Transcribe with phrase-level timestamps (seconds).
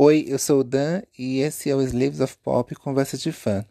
[0.00, 3.66] Oi, eu sou o Dan e esse é o Slaves of Pop Conversa de Fã.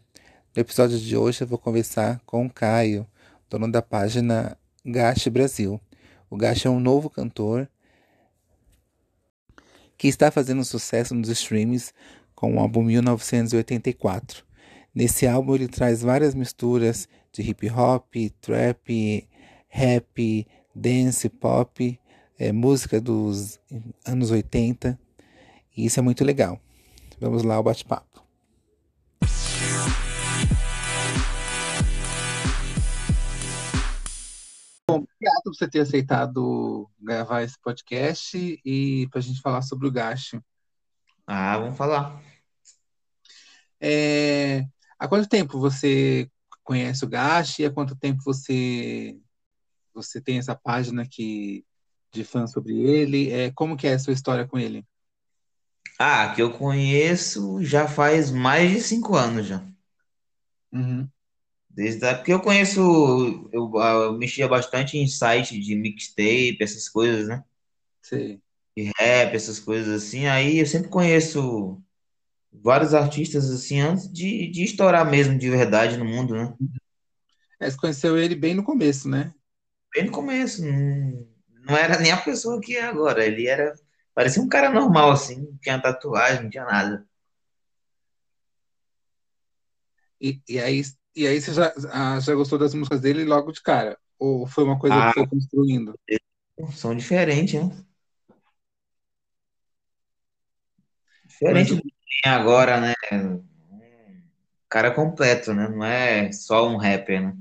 [0.54, 3.06] No episódio de hoje eu vou conversar com o Caio,
[3.48, 4.54] dono da página
[4.84, 5.80] Gache Brasil.
[6.28, 7.66] O Gache é um novo cantor
[9.96, 11.94] que está fazendo sucesso nos streams
[12.34, 14.44] com o álbum 1984.
[14.94, 18.04] Nesse álbum ele traz várias misturas de hip hop,
[18.38, 19.26] trap,
[19.66, 21.98] rap, dance, pop,
[22.38, 23.58] é, música dos
[24.04, 25.07] anos 80
[25.78, 26.60] e isso é muito legal.
[27.20, 28.20] Vamos lá ao bate-papo.
[34.88, 39.86] Bom, obrigado por você ter aceitado gravar esse podcast e para a gente falar sobre
[39.86, 40.40] o Gashi.
[41.24, 42.20] Ah, vamos falar.
[43.80, 44.66] É,
[44.98, 46.28] há quanto tempo você
[46.64, 47.64] conhece o Gashi?
[47.64, 49.16] Há quanto tempo você
[49.94, 51.64] você tem essa página que
[52.12, 53.30] de fã sobre ele?
[53.30, 54.84] É, como que é a sua história com ele?
[55.98, 59.64] Ah, que eu conheço já faz mais de cinco anos já.
[60.72, 61.08] Uhum.
[61.70, 62.14] Desde a...
[62.14, 62.80] Porque eu conheço,
[63.52, 67.44] eu, eu mexia bastante em site de mixtape, essas coisas, né?
[68.02, 68.40] Sei.
[68.76, 70.26] De rap, essas coisas assim.
[70.26, 71.80] Aí eu sempre conheço
[72.52, 76.54] vários artistas assim antes de, de estourar mesmo de verdade no mundo, né?
[77.60, 79.32] É, você conheceu ele bem no começo, né?
[79.94, 80.64] Bem no começo.
[80.64, 81.26] Não,
[81.66, 83.24] não era nem a pessoa que é agora.
[83.24, 83.74] Ele era
[84.18, 87.06] Parecia um cara normal, assim, não tinha tatuagem, não tinha nada.
[90.20, 90.82] E, e aí,
[91.16, 93.98] e aí você já, ah, já gostou das músicas dele logo de cara?
[94.18, 95.94] Ou foi uma coisa Ah, que foi construindo?
[96.72, 97.84] são diferentes, né?
[101.46, 102.94] Mas Diferente o- do que tem agora, né?
[104.68, 105.68] Cara completo, né?
[105.68, 107.36] Não é só um rapper, né?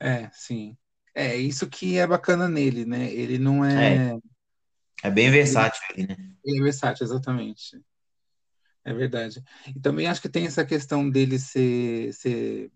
[0.00, 0.76] é, sim.
[1.14, 3.12] É isso que é bacana nele, né?
[3.12, 4.18] Ele não É, é.
[5.02, 6.16] É bem versátil ele, né?
[6.44, 7.82] ele é versátil, exatamente.
[8.84, 9.42] É verdade.
[9.74, 12.72] E também acho que tem essa questão dele ser, ser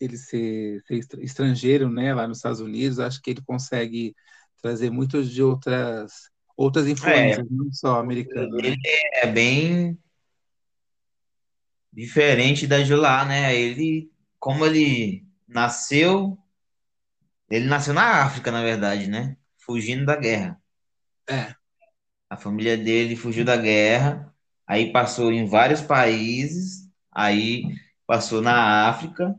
[0.00, 4.14] ele ser, ser estra- estrangeiro, né, lá nos Estados Unidos, acho que ele consegue
[4.62, 8.76] trazer muitas de outras outras É, influências, não só americana, ele né?
[9.22, 9.98] é bem
[11.92, 13.54] diferente da de lá, né?
[13.54, 16.38] Ele, como ele nasceu,
[17.50, 19.36] ele nasceu na África, na verdade, né?
[19.58, 20.58] Fugindo da guerra.
[21.28, 21.54] É,
[22.30, 24.34] A família dele fugiu da guerra,
[24.66, 27.64] aí passou em vários países, aí
[28.06, 29.34] passou na África,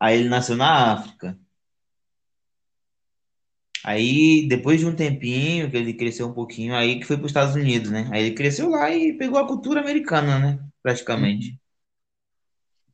[0.00, 1.38] aí ele nasceu na África.
[3.84, 7.30] Aí, depois de um tempinho, que ele cresceu um pouquinho, aí que foi para os
[7.30, 8.08] Estados Unidos, né?
[8.12, 10.58] Aí ele cresceu lá e pegou a cultura americana, né?
[11.16, 11.40] uhum.
[11.42, 11.58] Praticamente.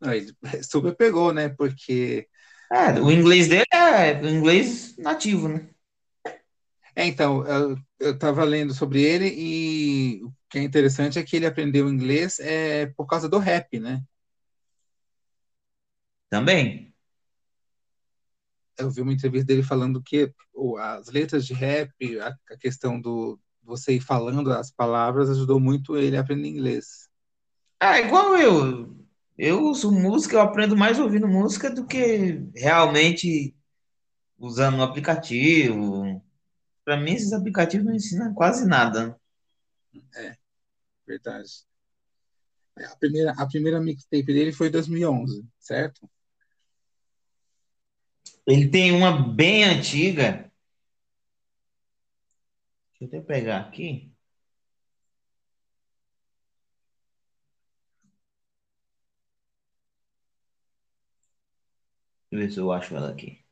[0.01, 1.49] Aí ele super pegou, né?
[1.49, 2.29] Porque
[2.73, 5.69] É, o inglês dele é o inglês nativo, né?
[6.97, 11.37] É, então eu, eu tava lendo sobre ele e o que é interessante é que
[11.37, 14.03] ele aprendeu inglês é por causa do rap, né?
[16.31, 16.95] Também.
[18.79, 20.33] Eu vi uma entrevista dele falando que
[20.81, 25.97] as letras de rap, a, a questão do você ir falando as palavras ajudou muito
[25.97, 27.09] ele a aprender inglês.
[27.81, 28.97] É igual eu.
[29.37, 33.55] Eu uso música, eu aprendo mais ouvindo música do que realmente
[34.39, 36.06] usando um aplicativo.
[36.87, 39.21] Para mim, esses aplicativos não ensinam quase nada.
[40.15, 40.37] É,
[41.05, 41.67] verdade.
[42.77, 46.09] A primeira, a primeira mixtape dele foi em 2011, certo?
[48.47, 50.49] Ele tem uma bem antiga.
[53.01, 54.13] Deixa eu até pegar aqui.
[62.31, 63.46] Deixa eu ver se eu acho ela aqui.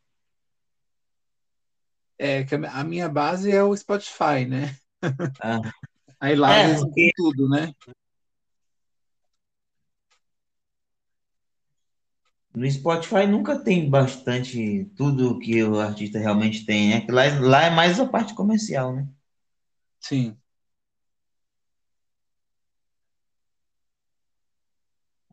[2.27, 4.75] É que a minha base é o Spotify, né?
[5.43, 5.61] Ah,
[6.19, 7.71] Aí lá é, porque tudo, né?
[12.55, 17.01] no Spotify nunca tem bastante tudo que o artista realmente tem, né?
[17.03, 19.07] Que Lá, lá é mais a parte comercial, né?
[20.01, 20.37] Sim.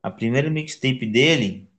[0.04, 1.71] A primeira mixtape dele,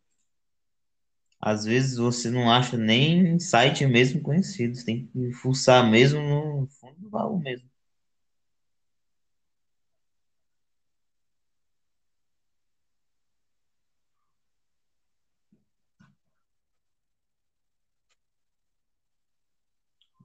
[1.42, 4.76] às vezes você não acha nem em site mesmo conhecido.
[4.76, 7.68] Você tem que fuçar mesmo no fundo do baú mesmo.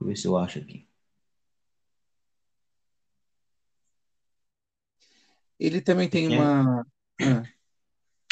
[0.00, 0.88] eu ver se eu acho aqui.
[5.58, 6.80] Ele também tem É, uma.
[7.22, 7.42] ah,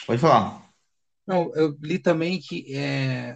[0.06, 0.65] Pode falar.
[1.26, 3.34] Não, eu li também que é,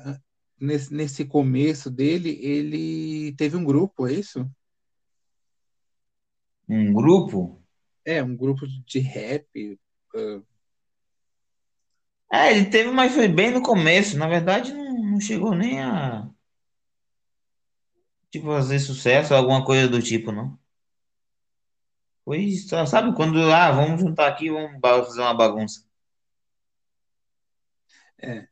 [0.60, 4.48] nesse, nesse começo dele, ele teve um grupo, é isso?
[6.68, 7.60] Um grupo?
[8.04, 9.78] É, um grupo de rap.
[10.14, 10.44] Uh,
[12.32, 14.16] É, ele teve, mas foi bem no começo.
[14.16, 16.28] Na verdade, não, não chegou nem a
[18.30, 20.58] tipo, fazer sucesso, alguma coisa do tipo, não.
[22.24, 25.84] Foi, só, sabe, quando, ah, vamos juntar aqui, vamos fazer uma bagunça.
[28.22, 28.48] É.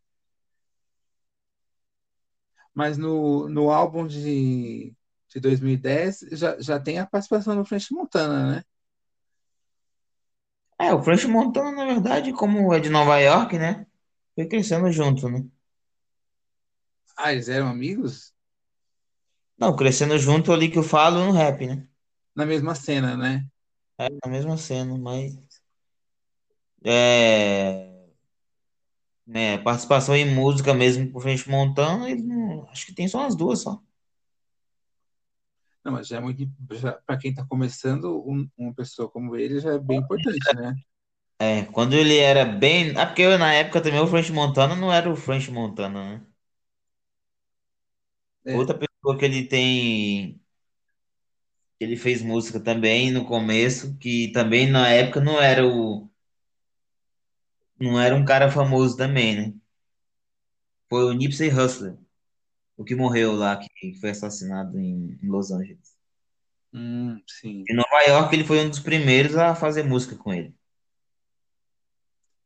[2.74, 4.94] Mas no, no álbum de,
[5.28, 8.62] de 2010 já, já tem a participação do French Montana, né?
[10.80, 13.86] É, o French Montana, na verdade, como é de Nova York, né?
[14.34, 15.44] Foi crescendo junto, né?
[17.16, 18.32] Ah, eles eram amigos?
[19.56, 21.86] Não, crescendo junto ali que eu falo no rap, né?
[22.34, 23.46] Na mesma cena, né?
[23.98, 25.36] É a mesma cena, mas.
[26.84, 27.97] É.
[29.28, 33.26] Né, participação em música mesmo com o French Montana, ele não- acho que tem só
[33.26, 33.80] as duas só.
[35.84, 36.44] Não, mas já é muito.
[37.06, 40.74] Para quem está começando, um- uma pessoa como ele já é bem importante, né?
[41.40, 42.96] É, quando ele era bem.
[42.96, 46.26] Ah, porque eu, na época também o French Montana não era o French Montana, né?
[48.44, 48.56] É.
[48.56, 50.40] Outra pessoa que ele tem.
[51.80, 56.08] Ele fez música também no começo, que também na época não era o.
[57.80, 59.54] Não era um cara famoso também, né?
[60.88, 61.96] Foi o Nipsey Hussle,
[62.76, 65.96] o que morreu lá, que foi assassinado em, em Los Angeles.
[66.72, 67.64] Hum, sim.
[67.70, 70.54] Em Nova York, ele foi um dos primeiros a fazer música com ele.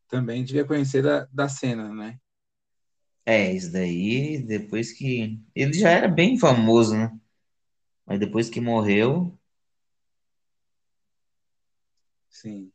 [0.08, 2.18] Também devia conhecer da, da cena, né?
[3.24, 5.40] É, isso daí, depois que.
[5.54, 7.10] Ele já era bem famoso, né?
[8.06, 9.38] Mas depois que morreu.
[12.28, 12.71] Sim.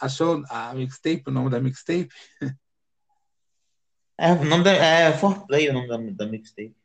[0.00, 2.08] Achou a mixtape, o nome da mixtape?
[4.18, 6.76] É, o nome da, é Foreplay o nome da, da mixtape.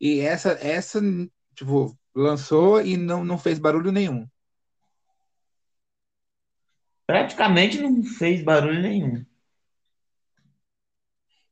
[0.00, 1.00] E essa, essa,
[1.54, 4.28] tipo, lançou e não, não fez barulho nenhum.
[7.06, 9.24] Praticamente não fez barulho nenhum.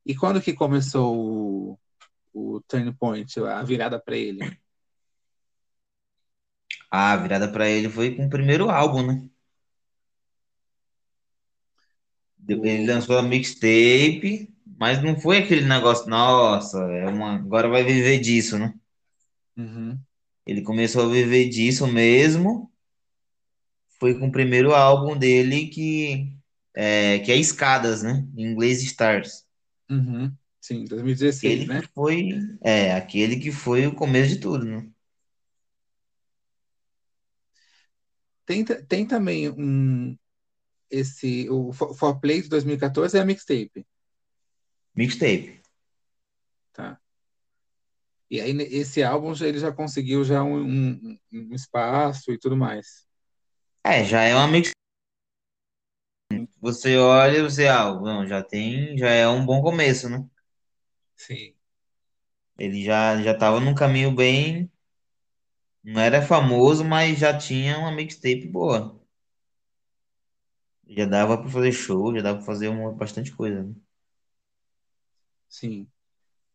[0.05, 1.79] E quando que começou o,
[2.33, 4.59] o Turning Point, a virada para ele?
[6.91, 9.29] A virada pra ele foi com o primeiro álbum, né?
[12.49, 18.19] Ele lançou a mixtape, mas não foi aquele negócio, nossa, é uma, agora vai viver
[18.21, 18.75] disso, né?
[19.57, 20.05] Uhum,
[20.45, 22.73] Ele começou a viver disso mesmo.
[23.99, 26.33] Foi com o primeiro álbum dele que
[26.75, 28.27] é, que é Escadas, né?
[28.37, 29.47] Em inglês Stars.
[29.91, 31.83] uhum, sim, 2016, Aquele né?
[31.83, 32.31] que foi,
[32.63, 34.89] é, aquele que foi o começo de tudo, né?
[38.47, 40.17] Tem, tem também um,
[40.91, 43.87] esse, o For Play de 2014 é a mixtape,
[44.95, 45.61] Mixtape.
[46.73, 47.01] tá?
[48.31, 52.57] E aí esse álbum já, ele já conseguiu já um, um, um espaço e tudo
[52.57, 53.07] mais.
[53.85, 54.71] É, já é uma mix.
[56.61, 60.25] Você olha, você, ah, não, já tem, já é um bom começo, né?
[61.17, 61.55] Sim,
[62.59, 64.71] Ele já já tava num caminho bem,
[65.83, 69.01] não era famoso, mas já tinha uma mixtape boa.
[70.89, 73.75] Já dava pra fazer show, já dava pra fazer uma, bastante coisa, né?
[75.49, 75.89] sim.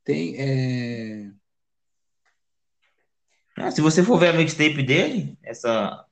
[0.04, 1.34] Tem, é,
[3.58, 6.06] Ah, se você for ver a mixtape dele, essa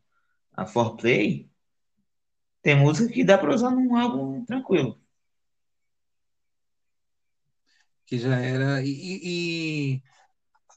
[0.53, 1.49] a 4Play,
[2.63, 4.99] tem música que dá pra usar num álbum tranquilo.
[8.05, 8.81] que já era.
[8.83, 10.03] E, e- e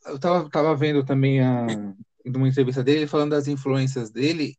[0.07, 1.95] eu tava, tava vendo também a,
[2.27, 4.57] uma entrevista dele falando das influências dele.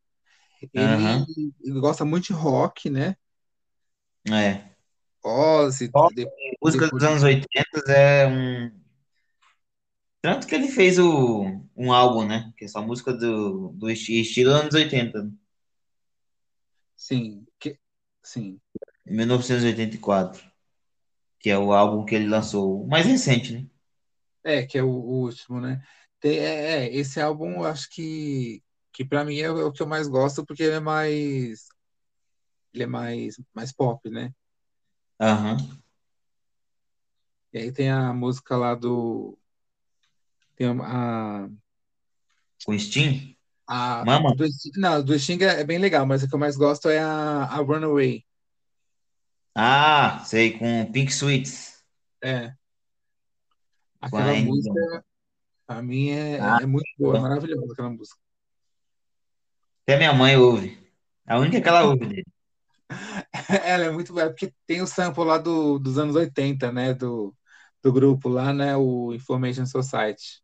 [0.74, 3.16] Ele, ele gosta muito de rock, né?
[4.32, 4.76] é.
[5.24, 6.92] Ozzy, Rock de- e música depois.
[6.92, 8.72] dos anos 80 é um.
[10.22, 11.46] Tanto que ele fez o,
[11.76, 12.52] um álbum, né?
[12.58, 15.32] Que é só música do, do esti- estilo anos 80, né?
[16.96, 17.80] Sim, que,
[18.24, 18.60] sim.
[19.06, 20.44] em 1984,
[21.40, 23.68] que é o álbum que ele lançou, o mais recente, né?
[24.44, 25.82] É, que é o, o último, né?
[26.20, 28.64] Tem, é, é, esse álbum eu acho que,
[28.96, 31.68] que para mim é o que eu mais gosto porque ele é mais
[32.74, 34.34] ele é mais mais pop, né?
[35.20, 35.58] Aham.
[37.54, 39.38] E aí tem a música lá do
[40.56, 41.50] tem a,
[42.66, 43.36] Com Steam?
[43.68, 44.36] a, a Mama?
[44.36, 44.46] do,
[44.78, 47.58] não, do Sting é bem legal, mas o que eu mais gosto é a, a
[47.58, 48.24] Runaway.
[49.56, 51.84] Ah, sei, com Pink Sweets.
[52.24, 52.56] É,
[54.00, 55.06] Com a aquela música
[55.68, 58.20] a mim é, Ah, é muito boa, é maravilhosa aquela música.
[59.86, 60.78] Até minha mãe ouve.
[61.28, 62.26] A única que ela ouve dele.
[63.64, 66.94] Ela é muito boa, porque tem o sample lá do, dos anos 80, né?
[66.94, 67.36] Do,
[67.84, 68.76] do grupo lá, né?
[68.76, 70.42] O Information Society.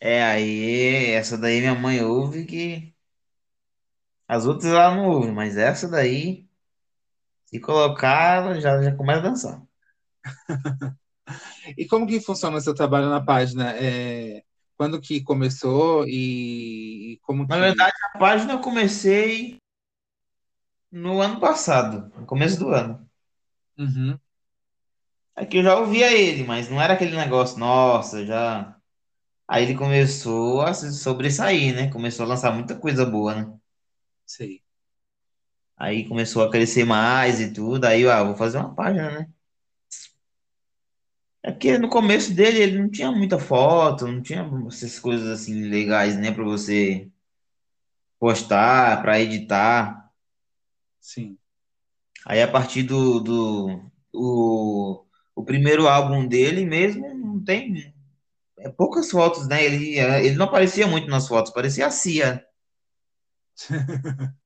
[0.00, 2.94] É, aí, essa daí minha mãe ouve que
[4.26, 6.48] as outras ela não ouve, mas essa daí,
[7.46, 9.62] se colocar, ela já, já começa a dançar.
[11.78, 13.72] E como que funciona o seu trabalho na página?
[13.76, 14.42] É,
[14.76, 17.60] quando que começou e, como Na que...
[17.60, 19.56] verdade, a página eu comecei
[20.90, 23.08] no ano passado, no começo do ano.
[23.78, 24.18] Uhum,
[25.36, 28.76] É que eu já ouvia ele, mas não era aquele negócio, nossa, já.
[29.48, 31.90] Aí ele começou a se sobressair, né?
[31.90, 33.58] Começou a lançar muita coisa boa, né?
[34.26, 34.62] sei.
[35.76, 37.84] Aí começou a crescer mais e tudo.
[37.86, 39.28] Aí, ah, vou fazer uma página, né?
[41.44, 45.62] É porque no começo dele ele não tinha muita foto, não tinha essas coisas assim
[45.68, 46.30] legais, né?
[46.32, 47.10] Pra você
[48.18, 50.10] postar, pra editar.
[51.00, 51.38] Sim.
[52.26, 53.80] Aí a partir do, do
[54.14, 55.04] o,
[55.36, 57.94] o primeiro álbum dele mesmo, não tem
[58.58, 59.64] é, poucas fotos, né?
[59.64, 62.44] Ele, ele não aparecia muito nas fotos, parecia a Cia.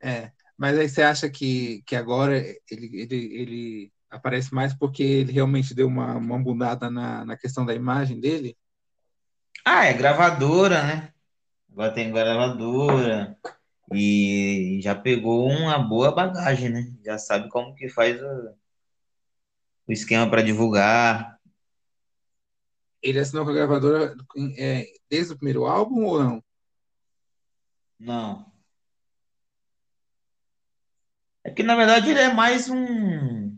[0.00, 0.32] É,
[0.62, 2.38] mas aí você acha que, que agora
[2.70, 7.66] ele, ele, ele aparece mais porque ele realmente deu uma, uma mudada na, na questão
[7.66, 8.56] da imagem dele?
[9.64, 11.12] Ah, é gravadora, né?
[11.68, 13.36] Agora tem gravadora
[13.92, 16.94] e já pegou uma boa bagagem, né?
[17.04, 18.54] Já sabe como que faz o,
[19.88, 21.40] o esquema para divulgar.
[23.02, 24.14] Ele assinou com a gravadora
[24.56, 26.44] é, desde o primeiro álbum ou não?
[27.98, 28.51] Não.
[31.44, 33.56] É que na verdade ele é mais um.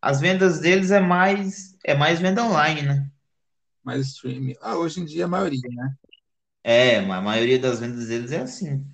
[0.00, 3.10] As vendas deles é mais é mais venda online, né?
[3.82, 4.54] Mais streaming.
[4.60, 5.96] Ah, hoje em dia a maioria, né?
[6.62, 8.86] É, a maioria das vendas deles é assim.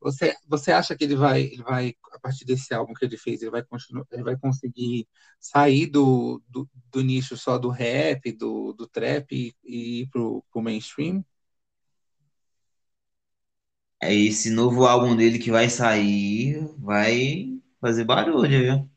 [0.00, 3.42] Você, você acha que ele vai, ele vai, a partir desse álbum que ele fez,
[3.42, 5.08] ele vai continuar, ele vai conseguir
[5.40, 10.44] sair do, do, do nicho só do rap, do, do trap e, e ir pro,
[10.52, 11.24] pro mainstream?
[14.06, 18.90] É esse novo álbum dele que vai sair, vai fazer barulho, viu?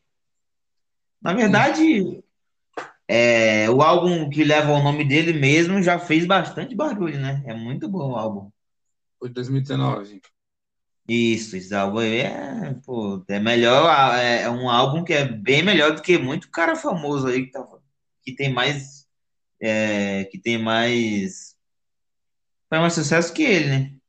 [1.20, 2.22] Na verdade,
[3.06, 7.42] é, o álbum que leva o nome dele mesmo já fez bastante barulho, né?
[7.44, 8.50] É muito bom o álbum.
[9.18, 10.22] foi 2019.
[11.08, 15.60] Isso, esse álbum aí é, pô, é melhor, é, é um álbum que é bem
[15.60, 17.66] melhor do que muito cara famoso aí que, tá,
[18.22, 19.08] que tem mais,
[19.60, 21.56] é, que tem mais,
[22.68, 23.99] faz mais sucesso que ele, né?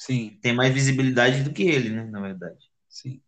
[0.00, 2.04] Sim, Tem mais visibilidade do que ele, né?
[2.04, 2.70] Na verdade.
[2.88, 3.22] sim.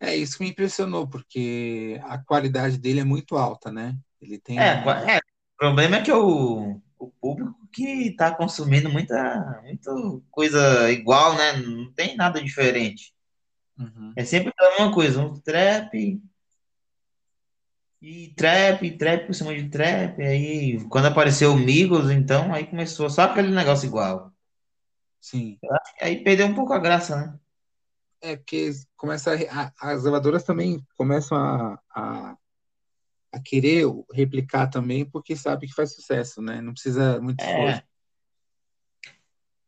[0.00, 3.96] É isso que me impressionou, porque a qualidade dele é muito alta, né?
[4.20, 9.60] Ele tem É, é, o problema é que o, o público que tá consumindo muita,
[9.64, 9.90] muita
[10.30, 11.52] coisa igual, né?
[11.54, 13.12] Não tem nada diferente.
[13.78, 16.20] Uhum, É sempre a mesma coisa, um trap
[18.02, 20.20] e trap, e trap por cima de trap.
[20.22, 24.31] Aí, quando apareceu o Migos, então, aí começou só aquele negócio igual.
[25.22, 25.58] Sim.
[26.00, 27.38] Aí perdeu um pouco a graça, né?
[28.20, 32.36] É porque começa a, as gravadoras também começam a, a,
[33.32, 36.60] a querer replicar também, porque sabe que faz sucesso, né?
[36.60, 37.78] Não precisa muito esforço.
[37.78, 37.84] É,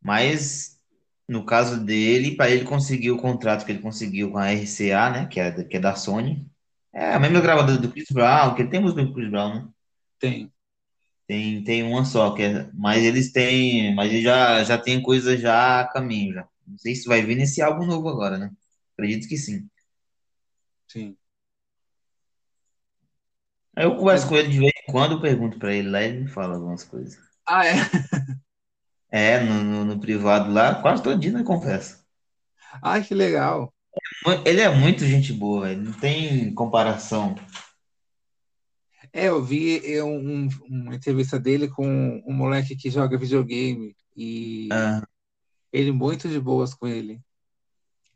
[0.01, 0.79] mas
[1.27, 5.27] no caso dele, para ele conseguir o contrato que ele conseguiu com a RCA, né?
[5.27, 6.47] Que é, que é da Sony.
[6.93, 9.69] É a mesma gravadora do Chris Brown, que tem música do Chris Brown, né?
[10.19, 10.53] Tem.
[11.27, 15.37] Tem, tem uma só, que é, mas eles têm, mas ele já, já tem coisa
[15.39, 16.49] já a caminho já.
[16.67, 18.51] Não sei se vai vir nesse álbum novo agora, né?
[18.95, 19.69] Acredito que sim.
[20.89, 21.17] Sim.
[23.77, 26.29] Aí eu converso com ele de vez em quando, pergunto pra ele lá, ele me
[26.29, 27.19] fala algumas coisas.
[27.47, 27.75] ah, é?
[29.11, 32.05] É, no, no, no privado lá, quase todo dia nós conversa.
[32.83, 33.73] Ai, que legal.
[34.45, 37.35] Ele é muito gente boa, velho, não tem comparação.
[39.17, 41.87] É, eu vi eu, um- uma entrevista dele com
[42.27, 45.03] um moleque que joga videogame e Ah,
[45.73, 47.23] ele muito de boas com ele.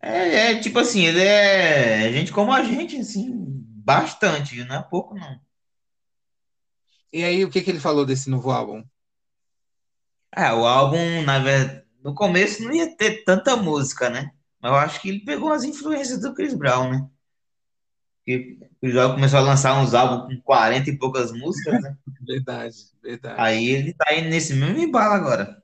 [0.01, 3.31] é, é tipo assim, ele é gente como a gente, assim,
[3.85, 4.63] bastante?
[4.65, 5.41] Não é pouco não.
[7.13, 8.83] E aí, o que que ele falou desse novo álbum?
[10.35, 14.31] É, o álbum, na verdade, no começo não ia ter tanta música, né?
[14.61, 17.09] Mas eu acho que ele pegou as influências do Chris Brown, né?
[18.29, 21.97] Porque o Brown começou a lançar uns álbuns com 40 e poucas músicas, né?
[22.21, 23.45] Verdade, verdade.
[23.45, 25.63] Aí ele tá indo nesse mesmo embalo agora.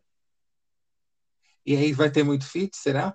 [1.66, 3.14] E aí vai ter muito feat, será?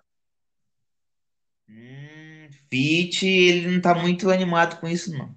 [1.70, 5.36] Hum, Feat, ele não tá muito animado com isso, não.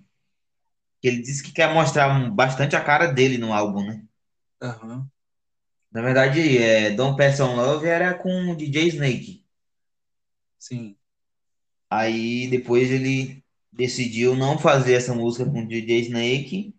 [1.02, 4.02] Ele disse que quer mostrar bastante a cara dele no álbum, né?
[4.60, 5.10] Aham,
[5.92, 9.44] Na verdade, é, Don't Pass On Love era com o DJ Snake.
[10.58, 10.96] sim.
[11.90, 13.41] Aí depois ele
[13.72, 16.74] decidiu não fazer essa música com o DJ Snake.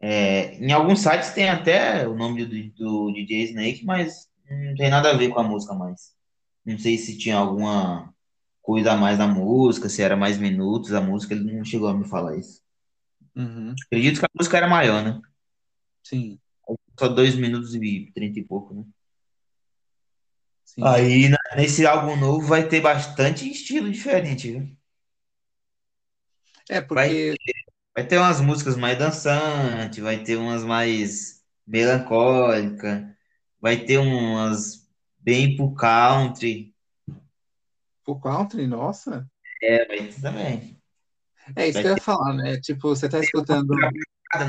[0.00, 2.70] É, em alguns sites tem até o nome do,
[3.08, 6.12] do DJ Snake, mas não tem nada a ver com a música mais.
[6.64, 8.12] Não sei se tinha alguma
[8.62, 11.94] coisa a mais na música, se era mais minutos a música, ele não chegou a
[11.94, 12.62] me falar isso.
[13.36, 15.20] Uhum, Acredito que a música era maior, né?
[16.02, 16.40] sim,
[16.98, 18.84] Só dois minutos e trinta e pouco, né?
[20.64, 20.96] sim.
[20.96, 24.76] Aí nesse álbum novo vai ter bastante estilo diferente, viu?
[26.72, 27.52] É Vai, porque
[27.94, 33.04] vai ter umas músicas mais dançantes, vai ter umas mais melancólicas,
[33.60, 34.88] vai ter umas
[35.18, 36.74] bem pro country,
[38.06, 39.28] o country, nossa,
[39.62, 40.80] é, vai ter também.
[41.56, 42.60] é isso Vai que eu ia ter falar, né?
[42.60, 43.74] Tipo, você tá escutando,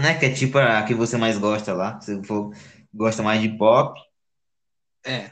[0.01, 0.17] né?
[0.17, 1.99] Que é tipo a que você mais gosta lá.
[1.99, 2.53] Se for,
[2.93, 3.99] gosta mais de pop.
[5.05, 5.31] é,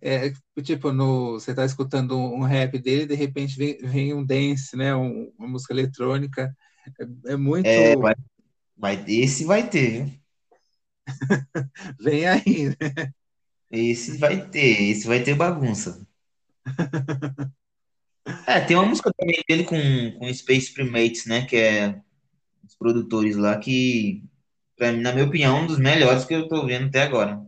[0.00, 0.32] é
[0.62, 4.94] tipo no, você tá escutando um rap dele, de repente vem, vem um dance, né?
[4.94, 6.54] Um- uma música eletrônica,
[7.28, 8.14] é, é É, muito, vai,
[8.76, 10.20] vai, esse vai ter, viu?
[12.00, 13.02] vem aí, né?
[13.72, 16.06] Esse vai ter, esse vai ter bagunça.
[18.46, 19.76] É, tem uma música também dele com,
[20.18, 21.46] com Space Primates, né?
[21.46, 22.00] Que é
[22.66, 24.24] os produtores lá, que,
[24.76, 27.40] pra mim, na minha opinião, é um dos melhores que eu tô vendo até agora.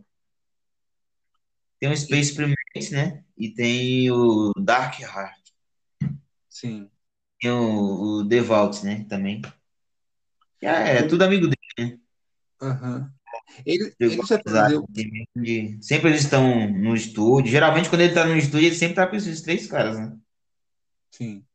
[1.83, 3.25] Tem o Space Primates, né?
[3.37, 5.37] E tem o Dark Heart.
[6.49, 6.89] sim.
[7.39, 9.05] Tem o, o Devout, né?
[9.09, 9.41] Também.
[10.61, 11.57] É, é tudo amigo dele,
[11.91, 11.99] né?
[12.61, 13.13] aham.
[13.65, 14.85] Ele, ele da- produziu,
[15.35, 17.51] de- Sempre eles estão no estúdio.
[17.51, 20.17] Geralmente, quando ele tá no estúdio, ele sempre tá com esses três caras, né?
[21.11, 21.45] sim.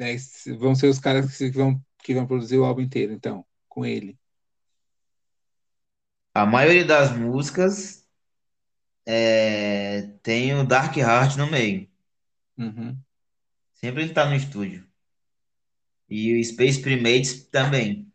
[0.00, 0.16] É,
[0.58, 4.18] vão ser os caras que vão, que vão produzir o álbum inteiro, então, com ele.
[6.34, 8.07] A maioria das músicas
[9.08, 11.88] é, tem o Dark Heart no meio.
[12.58, 13.02] Uhum,
[13.72, 14.86] Sempre ele tá no estúdio.
[16.10, 18.12] E o Space Primates também.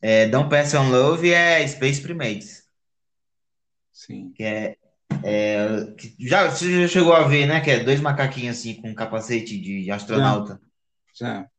[0.00, 2.68] É, Don't Pass on Love é Space Primates.
[3.92, 4.34] sim.
[4.34, 4.76] Que é,
[5.24, 7.60] é, que já, você já chegou a ver, né?
[7.60, 10.60] Que é dois macaquinhos assim com capacete de astronauta.
[11.14, 11.50] já.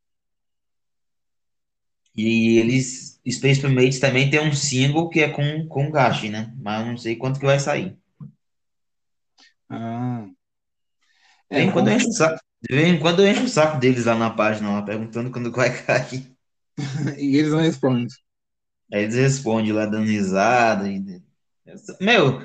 [2.15, 6.53] E eles, Space Primates também tem um single que é com, com Gashi, né?
[6.57, 7.97] Mas eu não sei quanto que vai sair.
[9.73, 10.25] Ah,
[11.49, 11.97] De é, vez em quando eu vamos.
[11.97, 14.71] encho o saco, de vez em quando eu encho o saco deles lá na página,
[14.71, 16.35] lá, perguntando quando vai cair.
[17.17, 18.07] E eles não respondem.
[18.91, 20.87] Aí eles respondem lá dando risada.
[20.89, 21.21] E...
[21.99, 22.41] Meu,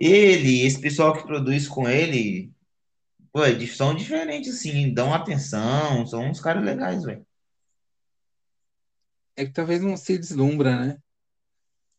[0.00, 2.52] ele, esse pessoal que produz com ele,
[3.32, 7.26] pô, eles são diferentes, assim, dão atenção, são uns caras legais, velho.
[9.36, 10.98] É que talvez não se deslumbra, né?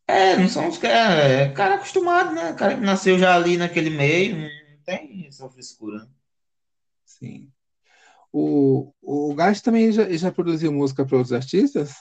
[0.09, 2.51] É, não são uns caras, é cara acostumado, né?
[2.53, 4.49] Cara que nasceu já ali naquele meio, não
[4.83, 6.07] tem essa frescura, né?
[7.05, 7.51] Sim.
[8.33, 11.93] O, o Gast também já, já produziu música para outros artistas?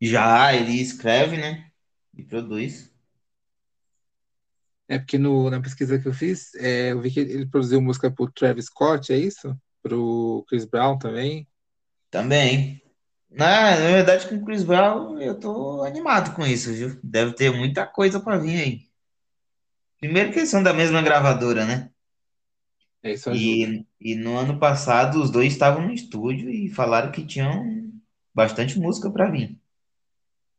[0.00, 1.68] Já ele escreve, né?
[2.16, 2.88] E produz.
[4.86, 8.08] É porque no, na pesquisa que eu fiz, é, eu vi que ele produziu música
[8.08, 9.58] pro Travis Scott, é isso?
[9.82, 11.48] Pro Chris Brown também?
[12.08, 12.81] Também.
[13.34, 16.98] Na, na verdade, com o Chris Brown, eu tô animado com isso, viu?
[17.02, 18.90] Deve ter muita coisa pra vir aí.
[19.98, 21.90] Primeiro que eles são da mesma gravadora, né?
[23.02, 23.70] É, isso ajuda.
[23.70, 27.90] E, e no ano passado os dois estavam no estúdio e falaram que tinham
[28.34, 29.58] bastante música pra vir.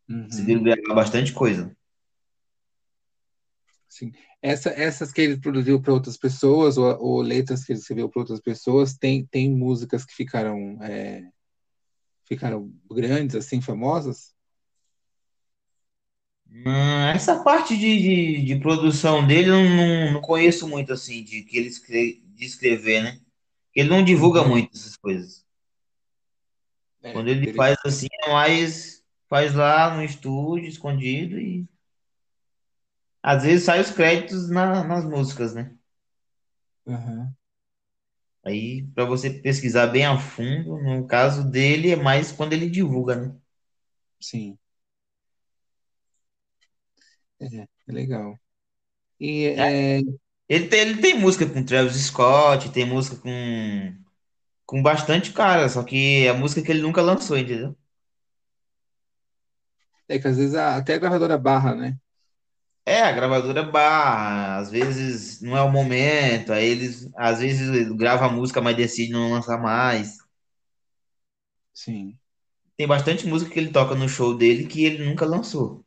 [0.09, 1.75] Uhum, Conseguiram gravar bastante coisa.
[3.87, 4.11] sim.
[4.41, 8.21] Essa, essas que ele produziu para outras pessoas, ou, ou letras que ele escreveu para
[8.21, 11.23] outras pessoas, tem, tem músicas que ficaram, é,
[12.25, 14.33] ficaram grandes, assim, famosas?
[16.49, 21.43] Hum, essa parte de, de, de produção dele eu não, não conheço muito assim, de
[21.43, 23.19] que ele escre- de escrever, né?
[23.75, 24.47] Ele não divulga Uhum.
[24.47, 25.45] muito essas coisas.
[27.01, 31.65] É, Quando ele ele, faz assim, é mais faz lá no estúdio, escondido, e
[33.23, 35.75] às vezes sai os créditos na- nas músicas, né?
[36.85, 37.35] uhum,
[38.45, 43.15] Aí, pra você pesquisar bem a fundo, no caso dele, é mais quando ele divulga,
[43.15, 43.35] né?
[44.19, 44.57] sim,
[47.39, 47.45] é,
[47.87, 48.39] é legal.
[49.19, 50.01] E É, é,
[50.49, 53.95] Ele tem, ele tem música com Travis Scott, tem música com,
[54.65, 57.75] com bastante cara, só que é a música que ele nunca lançou, entendeu?
[60.07, 61.97] é que às vezes a- até a gravadora barra, né?
[62.85, 68.25] É, a gravadora barra, às vezes não é o momento, aí eles, às vezes grava
[68.25, 70.17] a música, mas decide não lançar mais.
[71.73, 72.19] Sim.
[72.77, 75.85] Tem bastante música que ele toca no show dele que ele nunca lançou.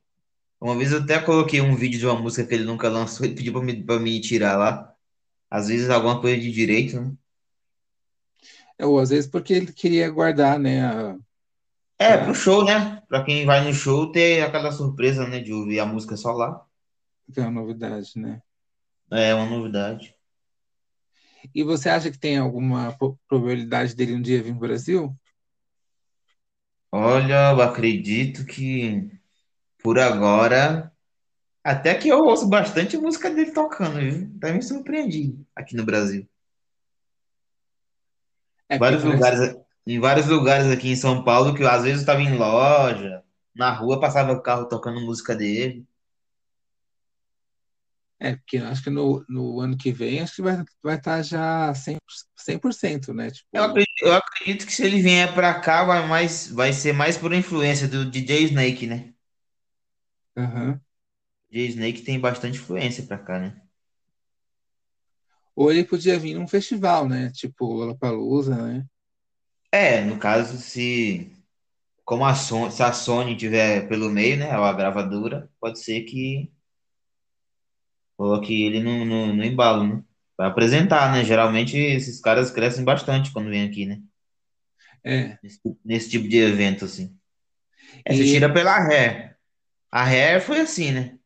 [0.61, 3.35] Uma vez eu até coloquei um vídeo de uma música que ele nunca lançou, ele
[3.37, 4.95] pediu pra me, pra me tirar lá.
[5.51, 7.15] Às vezes alguma coisa de direito, né?
[8.79, 10.85] É, ou às vezes porque ele queria guardar, né?
[10.85, 11.17] A,
[11.99, 13.03] É, pro show, né?
[13.09, 15.41] Pra quem vai no show ter aquela surpresa, né?
[15.41, 16.66] De ouvir a música só lá.
[17.29, 18.43] Ver uma novidade, né?
[19.11, 20.17] É uma novidade.
[21.55, 22.97] E você acha que tem alguma
[23.29, 25.17] probabilidade dele um dia vir para o Brasil?
[26.91, 29.09] Olha, eu acredito que
[29.83, 30.93] por agora,
[31.65, 34.33] até que eu ouço bastante música dele tocando, viu?
[34.39, 36.29] Até me surpreendi aqui no Brasil.
[38.69, 39.05] É, Vários parece.
[39.05, 42.37] lugares, em vários lugares aqui em São Paulo que eu, às vezes eu estava em
[42.37, 43.23] loja,
[43.55, 45.87] na rua passava o carro tocando música dele.
[48.19, 51.23] É, porque eu acho que no, no ano que vem acho que vai, vai estar
[51.23, 53.31] já 100%, 100%, né?
[53.53, 56.93] Eu Tipo, acredito, eu acredito que se ele vier pra cá vai mais, vai ser
[56.93, 59.13] mais por influência do DJ Snake, né?
[60.37, 60.81] aham.
[61.51, 63.61] DJ Snake tem bastante influência pra cá, né?
[65.57, 67.31] Ou ele podia vir num festival, né?
[67.33, 68.87] Tipo Lollapalooza, né?
[69.73, 71.33] É, no caso, se
[72.05, 76.03] como a Sony, se a Sony tiver pelo meio, né, ou a gravadora, pode ser
[76.05, 76.53] que
[78.17, 80.03] coloque ele no, no, no embalo, né?
[80.37, 81.25] Vai apresentar, né?
[81.25, 84.01] Geralmente esses caras crescem bastante quando vêm aqui, né?
[85.05, 87.17] É, Nesse, nesse tipo de evento, assim.
[88.05, 89.37] É, você e tira pela Ré.
[89.91, 91.19] A Ré foi assim, né?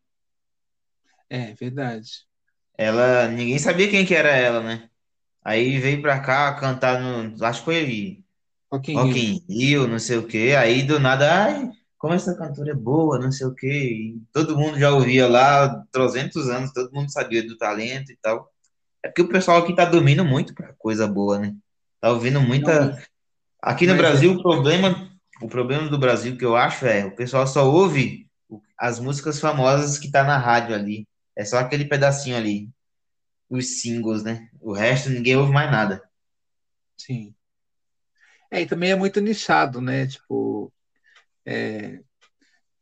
[1.28, 2.26] é verdade.
[2.76, 4.88] Ela, ninguém sabia quem que era ela, né?
[5.44, 8.24] Aí veio pra cá cantar no, acho que foi
[8.94, 10.54] Rock in Rio, não sei o quê.
[10.58, 13.68] Aí do nada, ai, como essa cantora é boa, não sei o quê.
[13.68, 18.16] E todo mundo já ouvia lá há 300 anos, todo mundo sabia do talento e
[18.16, 18.50] tal.
[19.02, 21.54] É porque o pessoal aqui tá dormindo muito pra coisa boa, né?
[22.00, 22.98] Tá ouvindo muita.
[23.60, 25.10] Aqui no mas é, Brasil, o problema,
[25.42, 28.26] o problema do Brasil que eu acho é o pessoal só ouve
[28.78, 31.06] as músicas famosas que tá na rádio ali.
[31.36, 32.70] É só aquele pedacinho ali,
[33.50, 34.48] os singles, né?
[34.58, 36.02] O resto ninguém ouve mais nada.
[36.96, 37.34] sim.
[38.50, 40.06] É, e também é muito nichado, né?
[40.06, 40.72] Tipo,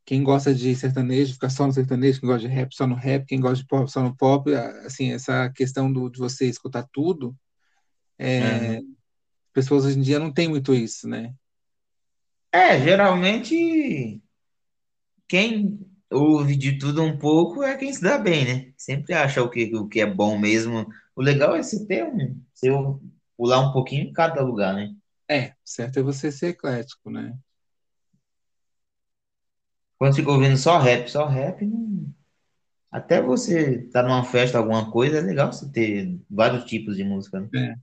[0.05, 3.27] quem gosta de sertanejo fica só no sertanejo, quem gosta de rap só no rap,
[3.27, 4.53] quem gosta de pop só no pop.
[4.87, 7.37] Assim, essa questão do, de você escutar tudo,
[8.41, 8.97] Uhum.
[9.53, 11.35] pessoas hoje em dia não tem muito isso, né?
[12.53, 14.21] É, geralmente
[15.29, 15.79] quem
[16.11, 18.73] ouve de tudo um pouco é quem se dá bem, né?
[18.77, 20.87] Sempre acha o que, o que é bom mesmo.
[21.15, 22.69] O legal é você ter um, você
[23.37, 24.95] pular um pouquinho em cada lugar, né?
[25.31, 27.39] É, certo é você ser eclético, né?
[29.99, 32.13] Quando fica ouvindo só rap, só rap, não-
[32.91, 37.41] até você tá numa festa, alguma coisa, é legal você ter vários tipos de música,
[37.41, 37.51] né?
[37.55, 37.75] É.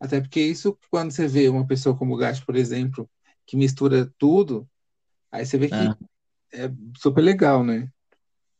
[0.00, 3.10] Até porque isso, quando você vê uma pessoa como o Gato, por exemplo,
[3.46, 4.68] que mistura tudo,
[5.32, 5.96] aí você vê que Ah.
[6.52, 7.90] é super legal, né?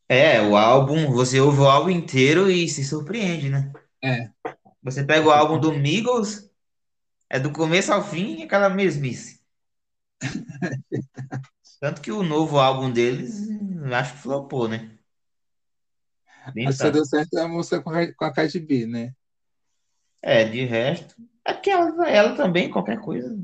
[0.09, 3.71] É, o álbum, você ouve o álbum inteiro e se surpreende, né?
[4.03, 4.31] É,
[4.85, 6.49] Você pega o álbum do Migos,
[7.31, 9.41] é do começo ao fim aquela mesmice.
[11.85, 13.47] Tanto que o novo álbum deles,
[13.93, 14.97] acho que flopou, né?
[16.55, 19.15] Que só deu certo a música com a, com a Cardi B, né?
[20.23, 21.15] É, de resto.
[21.45, 23.39] É porque ela, ela também, qualquer coisa.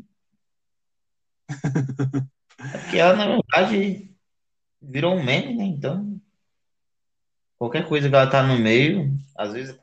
[2.58, 4.16] É porque ela, na verdade,
[4.80, 5.64] virou um meme, né?
[5.64, 6.18] Então,
[7.58, 9.78] qualquer coisa que ela tá no meio, às vezes,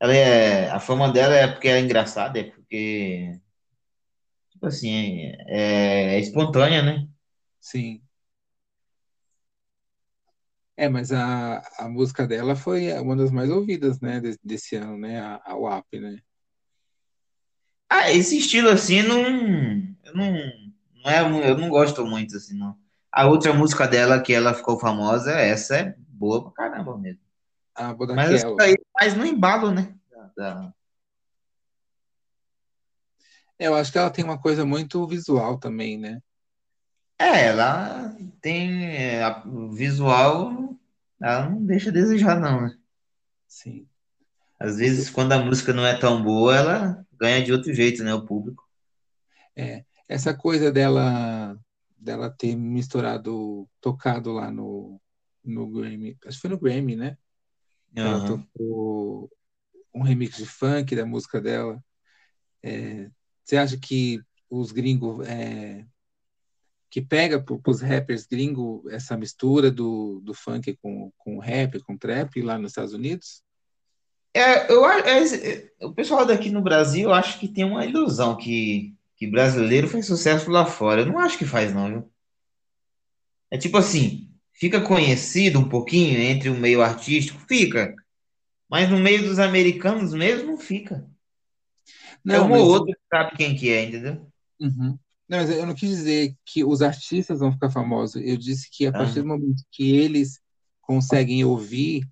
[0.00, 0.70] ela é.
[0.70, 3.38] A fama dela é porque ela é engraçada, é porque,
[4.48, 7.08] tipo assim, é, é espontânea, né?
[7.64, 8.02] Sim.
[10.76, 14.98] É, mas a, a música dela foi uma das mais ouvidas, né, de- desse ano,
[14.98, 15.20] né?
[15.20, 16.18] A, a WAP, né?
[17.88, 19.20] Ah, esse estilo assim, não,
[20.04, 20.32] eu não,
[21.04, 22.76] não é, mu- eu não gosto muito, assim, não.
[23.10, 27.20] A outra música dela que ela ficou famosa, essa é boa pra caramba mesmo.
[27.74, 28.56] A Mas essa Bodaquelo.
[28.56, 29.94] daí é mais no embalo, né?
[30.10, 30.74] Da- da-
[33.58, 36.20] É, Eu acho que ela tem uma coisa muito visual também, né?
[37.24, 40.76] É, ela tem é, a- o visual,
[41.20, 42.76] ela não deixa a desejar, não, né?
[43.48, 43.88] Sim.
[44.60, 48.12] Às vezes, quando a música não é tão boa, ela ganha de outro jeito, né?
[48.14, 48.62] O público.
[49.56, 51.58] é, essa coisa dela,
[51.96, 55.00] dela ter misturado, tocado lá no,
[55.42, 57.16] no Grammy, acho que foi no Grammy, né?
[57.94, 59.30] Que ela tocou
[59.94, 61.82] um remix de funk da música dela.
[63.44, 65.86] Você acha que os gringos, é,
[66.94, 71.98] que pega para os rappers gringos essa mistura do, do funk com, com rap, com
[71.98, 73.42] trap lá nos Estados Unidos?
[74.32, 78.94] É, eu, é, é, o pessoal daqui no Brasil, acho que tem uma ilusão que,
[79.16, 81.00] que brasileiro faz sucesso lá fora.
[81.00, 82.12] Eu não acho que faz, não, viu?
[83.50, 87.92] É tipo assim, fica conhecido um pouquinho entre o meio artístico, fica.
[88.70, 91.04] Mas no meio dos americanos mesmo não fica.
[92.28, 94.30] É Não, um ou outro que sabe quem que é, entendeu?
[94.60, 94.96] uhum.
[95.28, 98.22] Não, mas eu não quis dizer que os artistas vão ficar famosos.
[98.22, 99.22] Eu disse que a partir Aham.
[99.22, 100.40] do momento que eles
[100.82, 102.06] conseguem ouvir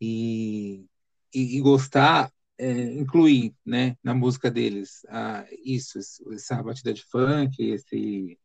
[0.00, 0.86] e,
[1.34, 5.98] e, e gostar, é, incluir, né, na música deles, ah, isso,
[6.32, 8.38] essa batida de funk, esse,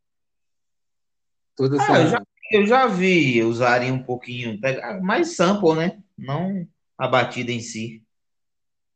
[1.56, 2.26] toda Ah, eu já, essa.
[2.52, 6.02] eu já vi usarem um pouquinho, pegar mais sample, né?
[6.18, 8.04] Não a batida em si.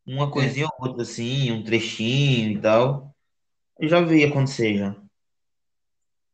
[0.05, 3.12] Uma É, coisinha ou outra assim, um trechinho e tal.
[3.83, 4.95] Eu já vi acontecer já.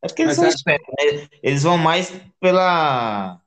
[0.03, 1.27] É porque eles mas são acho, espertos, né?
[1.41, 3.41] Eles vão mais pela,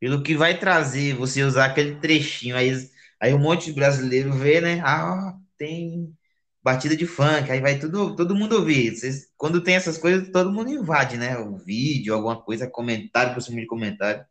[0.00, 2.56] pelo que vai trazer, você usar aquele trechinho.
[2.56, 2.72] Aí,
[3.20, 4.80] aí um monte de brasileiro vê, né?
[4.84, 6.12] Ah, tem
[6.60, 8.96] batida de funk, aí vai tudo, todo mundo ouvir.
[8.96, 11.38] Vocês- quando tem essas coisas, todo mundo invade, né?
[11.38, 14.26] O vídeo, alguma coisa, comentário por cima de comentário.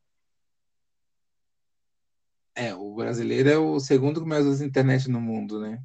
[2.55, 5.81] é, o brasileiro é o segundo que mais usa internet no mundo, né?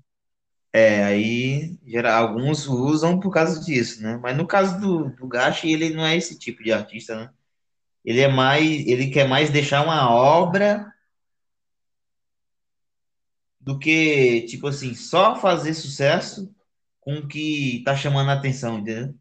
[0.72, 4.18] É, aí gera, alguns usam por causa disso, né?
[4.18, 7.31] Mas no caso do, do Gachi, ele não é esse tipo de artista, né?
[8.04, 10.92] Ele é mais, ele quer mais deixar uma obra
[13.61, 16.52] do que, tipo assim, só fazer sucesso
[17.00, 19.14] com o que tá chamando a atenção, entendeu?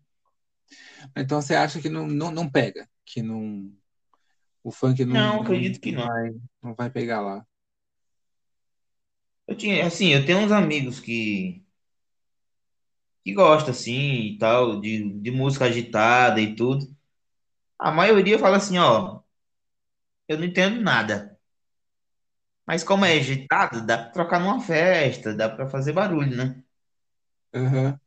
[1.15, 3.71] Então você acha que não, não, não pega, que não,
[4.63, 6.07] o funk não, Não, não, acredito que não não.
[6.07, 6.31] vai,
[6.63, 7.45] não vai pegar lá.
[9.47, 11.63] Eu tinha, assim, eu tenho uns amigos que,
[13.23, 13.93] que gostam, assim,
[14.33, 16.86] e tal, de, de música agitada e tudo.
[17.79, 19.21] A maioria fala assim, ó,
[20.27, 21.38] eu não entendo nada.
[22.67, 26.62] Mas como é agitado, dá pra trocar numa festa, dá pra fazer barulho, né?
[27.53, 27.99] Aham.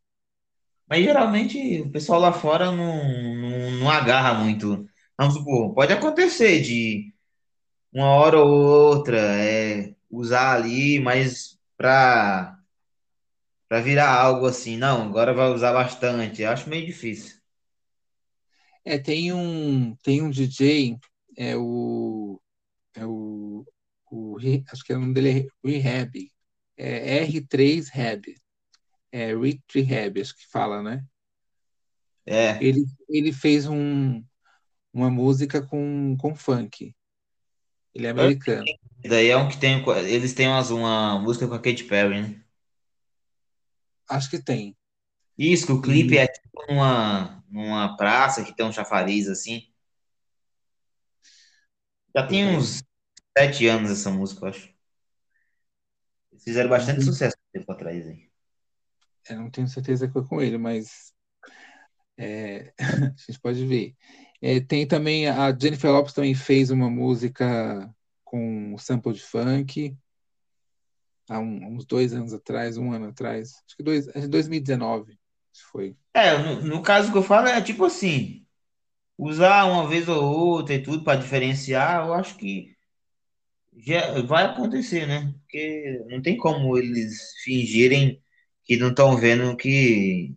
[0.88, 3.04] Mas geralmente o pessoal lá fora não,
[3.36, 4.86] não, não agarra muito.
[5.18, 7.14] Vamos supor, pode acontecer de
[7.92, 8.50] uma hora ou
[8.96, 12.58] outra é, usar ali, mas pra,
[13.68, 16.42] pra virar algo assim, não, agora vai usar bastante.
[16.42, 17.40] Eu acho meio difícil.
[18.84, 20.96] É, tem um, tem um DJ,
[21.36, 22.40] é o,
[22.94, 23.66] é o,
[24.10, 24.38] o
[24.72, 26.30] acho que é o nome dele é Rehab,
[26.76, 28.22] é R3 Rehab,
[29.12, 31.04] é Rick Rehab, acho que fala, né?
[32.26, 34.22] É, Ele, ele fez um,
[34.92, 36.94] uma música com, com funk,
[37.94, 38.64] ele é americano,
[39.04, 42.44] daí é um que tem, eles têm umas, uma música com a Katy Perry, né?
[44.08, 44.76] acho que tem.
[45.38, 49.62] Isso, que o clipe E, é tipo numa, numa praça que tem um chafariz assim.
[52.14, 52.82] Já tem é, uns
[53.36, 54.74] sete anos essa música, eu acho.
[56.32, 58.30] Eles fizeram bastante tenho, sucesso um tempo atrás aí.
[59.30, 61.14] eu não tenho certeza que foi com ele, mas
[62.18, 63.96] é, a gente pode ver.
[64.42, 67.92] É, tem também, a Jennifer Lopez também fez uma música
[68.24, 69.96] com sample de funk,
[71.28, 75.18] há um- uns dois anos atrás, um ano atrás, acho que dois, acho que 2019
[75.72, 75.96] foi.
[76.14, 78.44] É, no, no caso que eu falo é tipo assim,
[79.18, 82.76] usar uma vez ou outra e tudo para diferenciar, eu acho que
[83.76, 85.32] já vai acontecer, né?
[85.42, 88.22] Porque não tem como eles fingirem
[88.64, 90.36] que não estão vendo que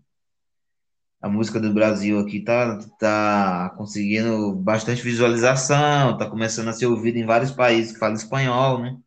[1.23, 7.17] a música do Brasil aqui tá, tá conseguindo bastante visualização, tá começando a ser ouvida
[7.17, 8.97] em vários países que falam espanhol, né?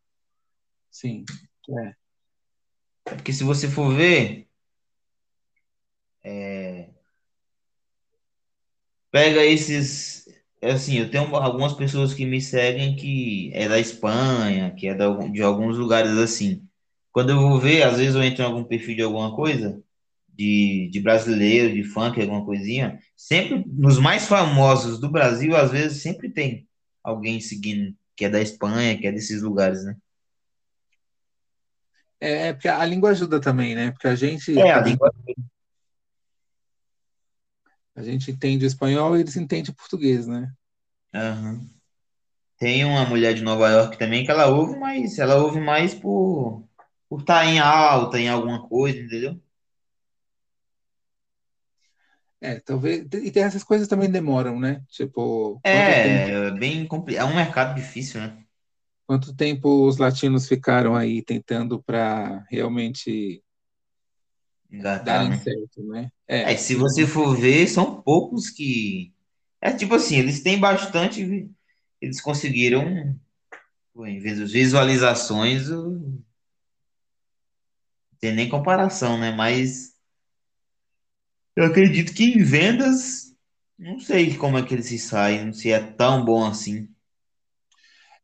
[0.90, 1.24] Sim.
[1.70, 1.96] É.
[3.06, 4.48] É porque se você for ver,
[9.10, 10.26] pega esses.
[10.60, 14.94] é Assim, eu tenho algumas pessoas que me seguem que é da Espanha, que é
[14.94, 16.66] de alguns lugares assim.
[17.12, 19.82] Quando eu vou ver, às vezes eu entro em algum perfil de alguma coisa,
[20.36, 26.02] de, de brasileiro, de funk, alguma coisinha, sempre nos mais famosos do Brasil, às vezes
[26.02, 26.68] sempre tem
[27.02, 29.96] alguém seguindo que é da Espanha, que é desses lugares, né?
[32.20, 33.90] É, é porque a língua ajuda também, né?
[33.92, 35.10] Porque a gente, É, a língua.
[37.96, 40.52] a gente entende o espanhol e eles entendem o português, né?
[41.14, 41.68] Aham.
[42.58, 46.64] Tem uma mulher de Nova York também que ela ouve, mas ela ouve mais por
[47.08, 49.40] por estar em alta, em alguma coisa, entendeu?
[52.40, 53.00] É, talvez.
[53.14, 54.82] E tem essas coisas também demoram, né?
[54.88, 58.44] Tipo, tempo, É, é bem compli- é um mercado difícil, né?
[59.06, 63.42] quanto tempo os latinos ficaram aí tentando para realmente
[64.70, 65.36] Engatar, darem né?
[65.38, 66.10] certo, né?
[66.28, 69.12] É, É, se você for ver, são poucos que.
[69.60, 71.50] É tipo assim, eles têm bastante.
[72.00, 73.18] Eles conseguiram,
[73.96, 76.22] em vez de visualizações, não
[78.20, 79.30] tem nem comparação, né?
[79.32, 79.94] Mas
[81.56, 83.34] eu acredito que em vendas,
[83.78, 86.88] não sei como é que eles se saem, se é tão bom assim.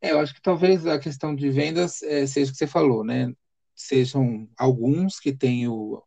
[0.03, 3.03] É, eu acho que talvez a questão de vendas é, seja o que você falou,
[3.03, 3.33] né?
[3.75, 6.03] Sejam alguns que têm o.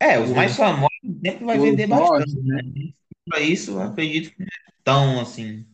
[0.00, 2.62] É, os mais famosos sempre vai o vender bastante, forte, né?
[2.62, 2.92] né?
[3.28, 5.66] Para isso, eu acredito que não é tão assim.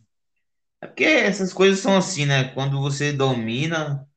[0.80, 2.44] É porque essas coisas são assim, né?
[2.54, 4.08] Quando você domina,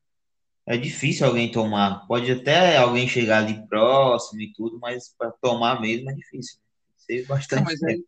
[0.66, 2.06] é difícil alguém tomar.
[2.06, 6.58] Pode até alguém chegar ali próximo e tudo, mas para tomar mesmo é difícil.
[6.96, 8.04] Que ser Não, bastante mas aí,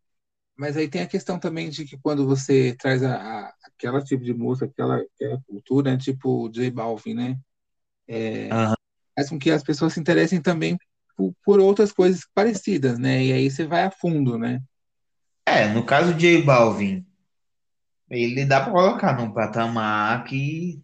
[0.56, 3.16] mas aí tem a questão também de que quando você traz a,
[3.48, 5.98] a- aquela tipo de música, aquela, aquela cultura, né?
[5.98, 7.40] Tipo J Balvin, né?
[8.50, 8.74] Aham.
[9.14, 10.78] Faz com que as pessoas se interessem também
[11.16, 13.24] por, por outras coisas parecidas, né?
[13.24, 14.62] E aí você vai a fundo, né?
[15.46, 17.04] É, no caso de J Balvin,
[18.10, 20.82] ele dá para colocar num patamar que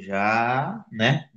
[0.00, 1.30] já, né?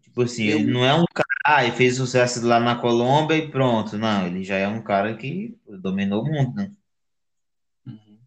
[0.00, 3.50] Tipo assim, ele não é um cara, ah, ele fez sucesso lá na Colômbia e
[3.50, 3.96] pronto.
[3.98, 6.70] Não, ele já é um cara que dominou o mundo, né?
[7.86, 8.20] Uhum.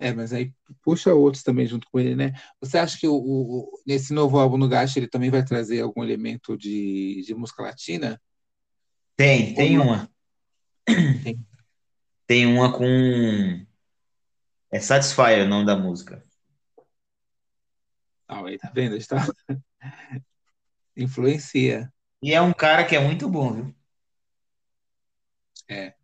[0.00, 2.32] É, mas aí puxa outros também junto com ele, né?
[2.60, 6.04] Você acha que o, o- nesse novo álbum no Gacha ele também vai trazer algum
[6.04, 8.20] elemento de, de música latina?
[9.16, 9.84] Tem, Ou tem não?
[9.84, 10.10] uma.
[11.22, 11.46] Tem.
[12.26, 13.66] Tem uma com.
[14.70, 16.22] É Satisfyer o nome da música.
[18.26, 18.96] Ah, aí tá vendo?
[18.96, 19.16] Está
[20.96, 21.92] influencia.
[22.22, 23.74] E é um cara que é muito bom, viu?
[25.68, 25.94] É.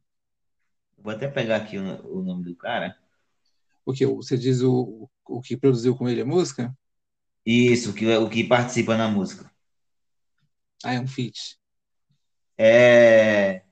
[0.96, 2.96] Vou até pegar aqui o, o nome do cara.
[3.84, 6.74] O que você diz o, o que produziu com ele a música?
[7.44, 9.50] Isso, o que, o que participa na música.
[10.82, 11.58] Ah, é um feat.
[12.56, 13.62] É.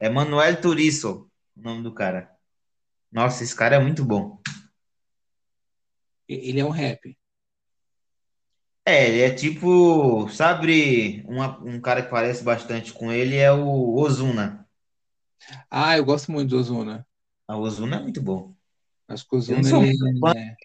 [0.00, 2.31] É Manuel Turizo, o nome do cara.
[3.12, 4.40] Nossa, esse cara é muito bom.
[6.28, 7.16] Ele é um rap.
[8.84, 13.94] É, ele é tipo, sabe, uma- um cara que parece bastante com ele é o
[13.94, 14.68] Ozuna.
[15.70, 17.06] Ah, eu gosto muito do Ozuna.
[17.46, 18.54] A Ozuna é muito bom.
[19.08, 20.56] Acho que o Eu não Ozuna sou muito é,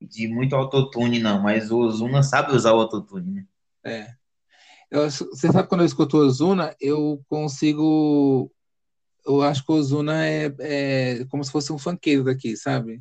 [0.00, 3.46] de muito autotune, não, mas o Ozuna sabe usar o autotune, né?
[3.84, 4.14] é.
[4.90, 8.52] Eu você sabe quando eu escuto o Ozuna, eu consigo.
[9.24, 13.00] Eu acho que o Ozuna é, é como se fosse um funkeiro daqui, sabe?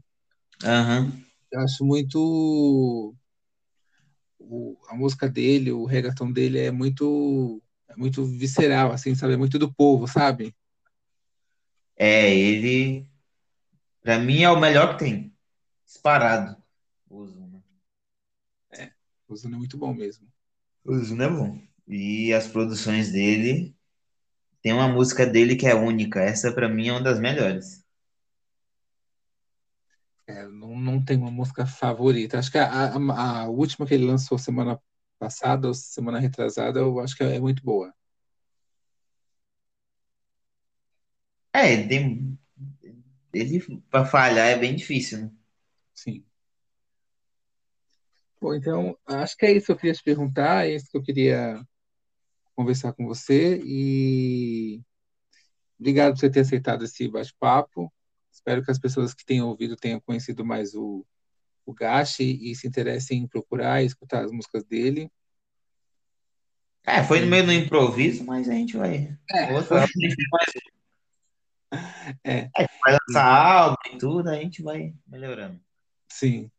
[0.64, 1.12] Aham.
[1.52, 3.16] Eu acho muito.
[4.40, 7.62] o- a música dele, o reggaeton dele é muito.
[7.88, 9.34] É muito visceral, assim, sabe?
[9.34, 10.56] É muito do povo, sabe?
[11.98, 13.06] É, ele,
[14.02, 15.36] pra mim, é o melhor que tem.
[15.86, 16.56] Disparado.
[17.10, 17.64] O Ozuna.
[19.28, 20.28] O Ozuna é muito bom mesmo.
[20.86, 21.62] O Ozuna é bom.
[21.88, 23.76] E as produções dele,
[24.62, 26.22] tem uma música dele que é única.
[26.22, 27.84] Essa, pra mim, é uma das melhores.
[30.28, 32.40] É, não, não tem uma música favorita.
[32.40, 34.80] Acho que a, a, a última que ele lançou semana
[35.20, 37.94] passada, ou semana retrasada, eu acho que é muito boa.
[41.54, 42.40] É, ele tem,
[43.34, 45.32] ele, pra falhar é bem difícil, né?
[45.94, 46.24] Sim.
[48.40, 51.04] Bom, então, acho que é isso que eu queria te perguntar, é isso que eu
[51.04, 51.64] queria
[52.56, 54.82] conversar com você e
[55.80, 57.92] obrigado por você ter aceitado esse bate-papo.
[58.32, 61.06] Espero que as pessoas que tenham ouvido tenham conhecido mais o,
[61.66, 65.12] o Gashi e se interessem em procurar e escutar as músicas dele.
[66.86, 69.16] É, foi no E, meio do improviso, mas a gente vai.
[69.32, 70.46] é, Outra foi, hora a gente vai
[72.24, 72.52] é,
[72.84, 75.60] vai lançar e- álbum e tudo, a gente vai melhorando.
[76.10, 76.52] sim.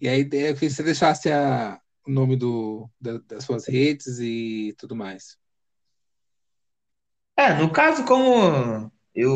[0.00, 1.80] E aí eu queria que você deixasse a,
[2.10, 5.38] o nome do, da- das suas redes e tudo mais.
[7.36, 9.32] É, no caso, como eu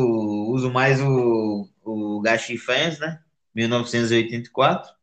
[0.49, 3.19] uso mais o, o Gachi Fans, né?
[3.53, 4.93] 1984,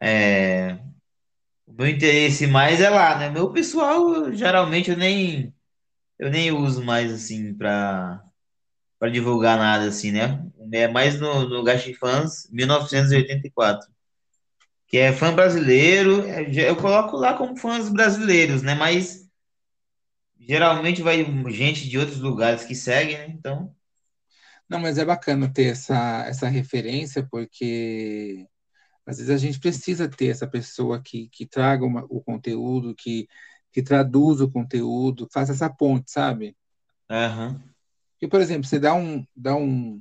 [0.00, 0.74] é,
[1.66, 3.30] o meu interesse mais é lá, né?
[3.30, 5.54] Meu pessoal, geralmente, eu nem,
[6.18, 8.22] eu nem uso mais, assim, pra,
[8.98, 10.44] pra divulgar nada, assim, né?
[10.72, 12.56] É mais no, no Gachi Fans Uhum.
[12.56, 13.90] 1984.
[14.92, 16.24] Que é fã brasileiro.
[16.28, 18.74] é, Eu coloco lá como fãs brasileiros, né?
[18.76, 19.28] Mas
[20.38, 23.26] geralmente vai gente de outros lugares que segue, né?
[23.28, 23.74] Então,
[24.68, 28.46] Não, mas é bacana ter essa, essa referência, porque
[29.06, 33.28] às vezes a gente precisa ter essa pessoa que, que traga uma- o conteúdo, que,
[33.72, 36.56] que traduz o conteúdo, faça essa ponte, sabe?
[37.08, 37.74] aham.
[38.14, 40.00] Porque, por exemplo, você dá um, dá um,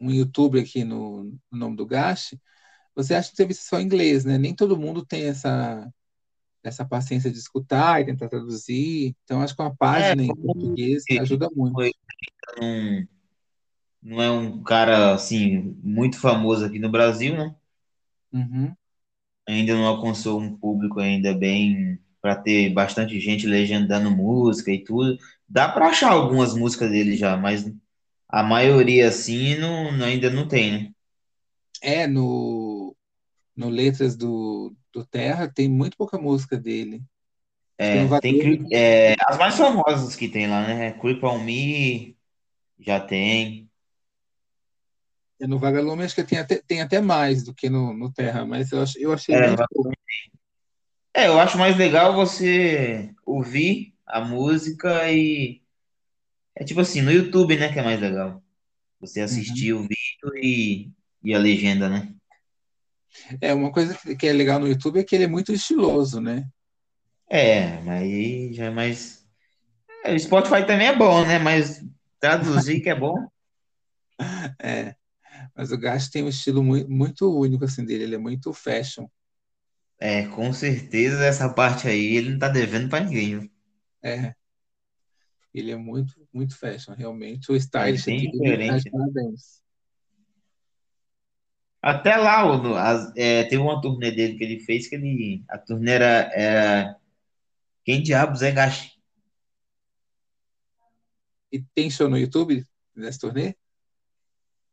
[0.00, 2.40] um YouTube aqui no, no nome do Gashi,
[2.94, 4.38] você acha entrevista só em inglês, né?
[4.38, 5.90] Nem todo mundo tem essa,
[6.64, 9.16] essa paciência de escutar e tentar traduzir.
[9.24, 11.80] Então, acho que uma É, página em como português ajuda muito.
[12.60, 13.06] não,
[14.02, 17.54] não é um cara assim muito famoso aqui no Brasil, né?
[18.32, 18.76] Uhum.
[19.48, 25.18] Ainda não alcançou um público ainda bem para ter bastante gente legendando música e tudo.
[25.48, 27.70] Dá para achar algumas músicas dele já, mas
[28.28, 30.92] a maioria, assim, não- ainda não tem, né?
[31.82, 32.24] É, no,
[33.56, 37.02] no Letras do, do Terra tem muito pouca música dele.
[37.78, 40.92] Acho É, tem Creep- é, as mais famosas que tem lá, né?
[40.92, 42.16] Creep on Me,
[42.78, 43.68] já tem.
[45.40, 48.72] no Vagalume acho que tem até, tem até mais do que no, no Terra, mas
[48.72, 55.62] eu, ach- eu achei É, é, eu acho mais legal você ouvir a música e.
[56.56, 57.72] É tipo assim, no YouTube, né?
[57.72, 58.42] Que é mais legal.
[59.00, 59.26] Você Uhum.
[59.26, 60.92] assistir o vídeo e,
[61.24, 62.13] e a legenda, né?
[63.40, 66.44] É, uma coisa que é legal no YouTube é que ele é muito estiloso, né?
[67.28, 69.26] É, mas aí já é mais.
[70.04, 71.38] É, o Spotify também é bom, né?
[71.38, 71.82] Mas
[72.20, 73.14] traduzir que é bom.
[74.62, 74.94] É,
[75.56, 79.06] mas o Gash tem um estilo muito, muito único assim dele, ele é muito fashion.
[79.98, 83.40] É, com certeza essa parte aí ele não tá devendo pra ninguém.
[83.40, 83.50] viu?
[84.02, 84.34] É,
[85.54, 87.50] ele é muito, muito fashion, realmente.
[87.52, 88.90] O É stylist bem dele tá diferente.
[88.90, 89.62] parabéns.
[91.86, 95.44] Até lá, o- é, teve uma turnê dele que ele fez que ele.
[95.50, 96.96] A turnê era, era
[97.84, 98.92] Quem Diabos é Gashi?
[101.52, 102.64] E tem show no YouTube
[102.96, 103.54] nessa turnê?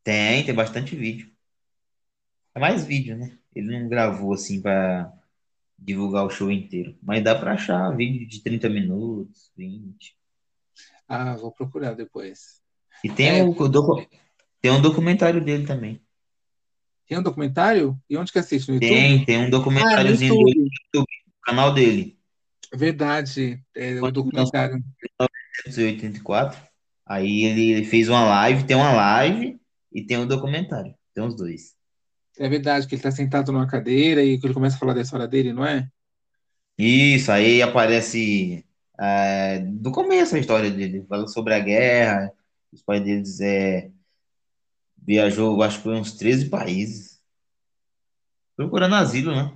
[0.05, 1.29] Tem, tem bastante vídeo.
[2.55, 3.37] É mais vídeo, né?
[3.53, 5.11] Ele não gravou assim pra
[5.77, 6.97] divulgar o show inteiro.
[7.03, 10.15] Mas dá pra achar vídeo de 30 minutos, 20.
[11.09, 12.61] Ah, vou procurar depois.
[13.03, 14.07] E tem, É, docu-
[14.61, 16.01] tem um documentário dele também.
[17.11, 18.01] Tem um documentário?
[18.09, 18.69] E onde que assiste?
[18.69, 18.89] No YouTube?
[18.89, 20.59] Tem, tem um Ah, no documentáriozinho dele
[20.93, 21.11] YouTube.
[21.27, 22.17] no canal dele.
[22.73, 24.75] Verdade, é o lançou documentário.
[24.77, 24.83] em
[25.67, 26.57] 1984,
[27.05, 29.59] aí ele, fez uma live, tem uma live
[29.91, 30.95] e tem um documentário.
[31.13, 31.75] Tem os dois.
[32.39, 35.01] É verdade que ele tá sentado numa cadeira e que ele começa a falar da
[35.01, 35.89] história dele, não é?
[36.77, 38.65] Isso, aí aparece
[38.97, 42.31] é, do começo a história dele, fala sobre a guerra,
[42.71, 43.91] os pais deles é,
[45.01, 47.21] viajou, acho que foi uns 13 países,
[48.55, 49.53] procurando asilo, né?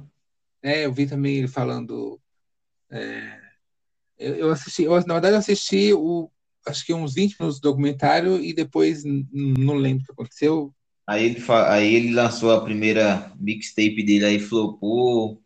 [0.62, 2.20] É, eu vi também ele falando.
[4.18, 6.32] Eu, eu assisti, eu, na verdade, eu assisti o,
[6.66, 10.74] acho que uns 20 minutos do documentário e depois não lembro o que aconteceu.
[11.08, 15.42] Aí ele, aí ele lançou a primeira mixtape dele, aí flopou.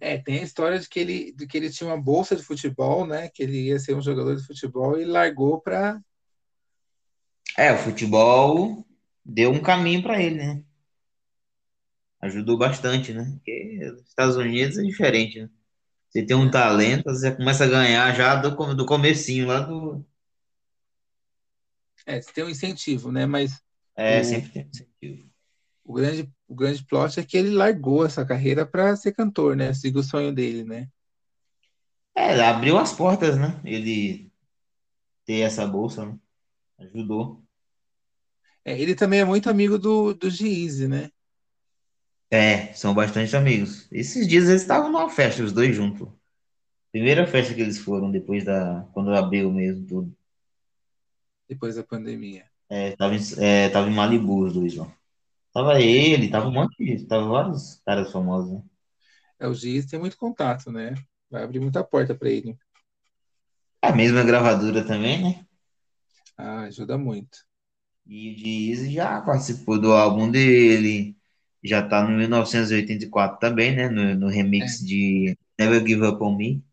[0.00, 3.06] É, tem a história de que ele, de que ele tinha uma bolsa de futebol,
[3.06, 3.28] né?
[3.28, 6.00] Que ele ia ser um jogador de futebol e largou para.
[7.56, 8.84] É, o futebol
[9.24, 10.62] deu um caminho para ele, né?
[12.22, 13.24] Ajudou bastante, né?
[13.34, 15.50] Porque os Estados Unidos é diferente, né?
[16.10, 20.04] Você tem um talento, você começa a ganhar já do, do comecinho lá do.
[22.06, 23.26] É, tem um incentivo, né?
[23.26, 23.60] Mas
[23.96, 25.30] É, o, sempre tem incentivo.
[25.84, 29.72] o grande, o grande plot é que ele largou essa carreira para ser cantor, né?
[29.74, 30.88] Siga o sonho dele, né?
[32.14, 33.60] É, abriu as portas, né?
[33.64, 34.30] Ele
[35.26, 36.18] ter essa bolsa, né?
[36.94, 37.42] Ajudou.
[38.64, 41.10] É, ele também é muito amigo do, do G-Eazy, né?
[42.30, 43.86] É, são bastante amigos.
[43.92, 46.08] Esses dias eles estavam numa festa, os dois juntos.
[46.90, 48.86] Primeira festa que eles foram depois da.
[48.92, 50.16] Quando abriu mesmo tudo.
[51.48, 52.46] Depois da pandemia.
[52.68, 54.90] É, tava, em, é, tava em Malibu os dois lá.
[55.52, 57.04] Tava ele, tava um monte de.
[57.06, 58.62] Tava vários caras famosos, né?
[59.38, 60.94] É, o G-Eazy tem muito contato, né?
[61.30, 62.56] Vai abrir muita porta para ele.
[63.82, 65.46] A mesma gravadora também, né?
[66.42, 67.38] Ah, ajuda muito.
[68.06, 71.16] E o já participou do álbum dele.
[71.62, 73.88] Já tá no 1984 também, né?
[73.88, 76.64] No, no remix É, de Never Give Up on Me.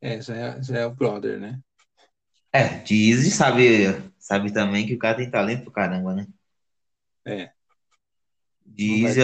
[0.00, 1.60] é, já é, já é o brother, né?
[2.52, 3.64] É, G-Eazy sabe,
[4.18, 6.26] sabe também que o cara tem talento pro caramba, né?
[7.24, 7.52] É,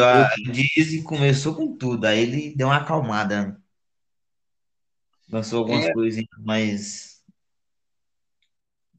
[0.05, 0.28] a.
[0.53, 3.57] Diesel começou com tudo, aí ele deu uma acalmada,
[5.28, 7.14] lançou algumas É, coisinhas, mas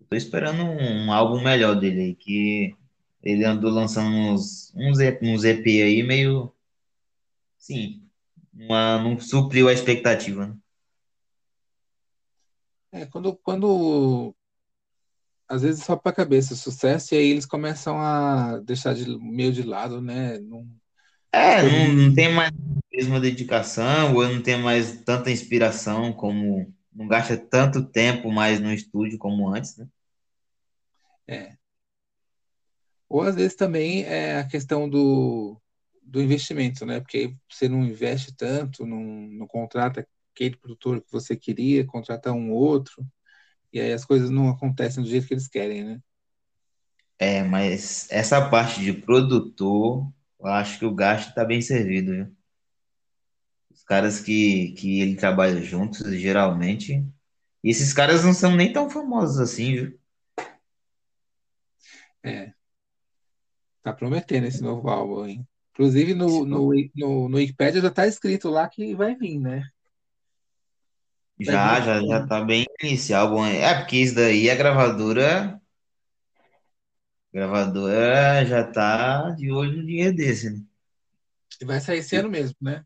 [0.09, 2.75] tô esperando um, um álbum melhor dele aí, que
[3.23, 6.53] ele andou lançando uns, uns, uns EP aí meio,
[7.57, 8.01] sim,
[8.53, 10.57] uma, não supriu a expectativa, né?
[12.91, 14.33] é quando, quando
[15.47, 19.05] às vezes só para a cabeça o sucesso e aí eles começam a deixar de,
[19.19, 20.39] meio de lado, né?
[20.39, 20.67] Não,
[21.31, 26.73] É, não, não tem mais a mesma dedicação, ou não tem mais tanta inspiração como,
[26.93, 29.87] não gasta tanto tempo mais no estúdio como antes, né?
[31.28, 31.57] É.
[33.09, 35.59] Ou às vezes também é a questão do,
[36.01, 36.99] do investimento, né?
[36.99, 42.51] Porque você não investe tanto, não, não contrata aquele produtor que você queria, contrata um
[42.51, 43.05] outro,
[43.73, 46.01] e aí as coisas não acontecem do jeito que eles querem, né?
[47.17, 52.36] É, mas essa parte de produtor, eu acho que o gasto tá bem servido, viu?
[53.71, 56.93] Os caras que, que ele trabalha juntos, geralmente,
[57.63, 59.99] E esses caras não são nem tão famosos assim, viu?
[62.26, 62.53] É,
[63.84, 65.47] tá prometendo esse novo álbum, hein?
[65.73, 69.69] Inclusive no, no, no, no Wikipedia já tá escrito lá que vai vir, né?
[71.45, 73.30] Vai vir Já, já, já tá bem inicial.
[73.30, 75.61] Bom, é porque isso daí a gravadora,
[77.34, 80.61] a gravadora já tá de olho no dinheiro desse, né?
[81.61, 82.84] e vai sair esse ano mesmo, né?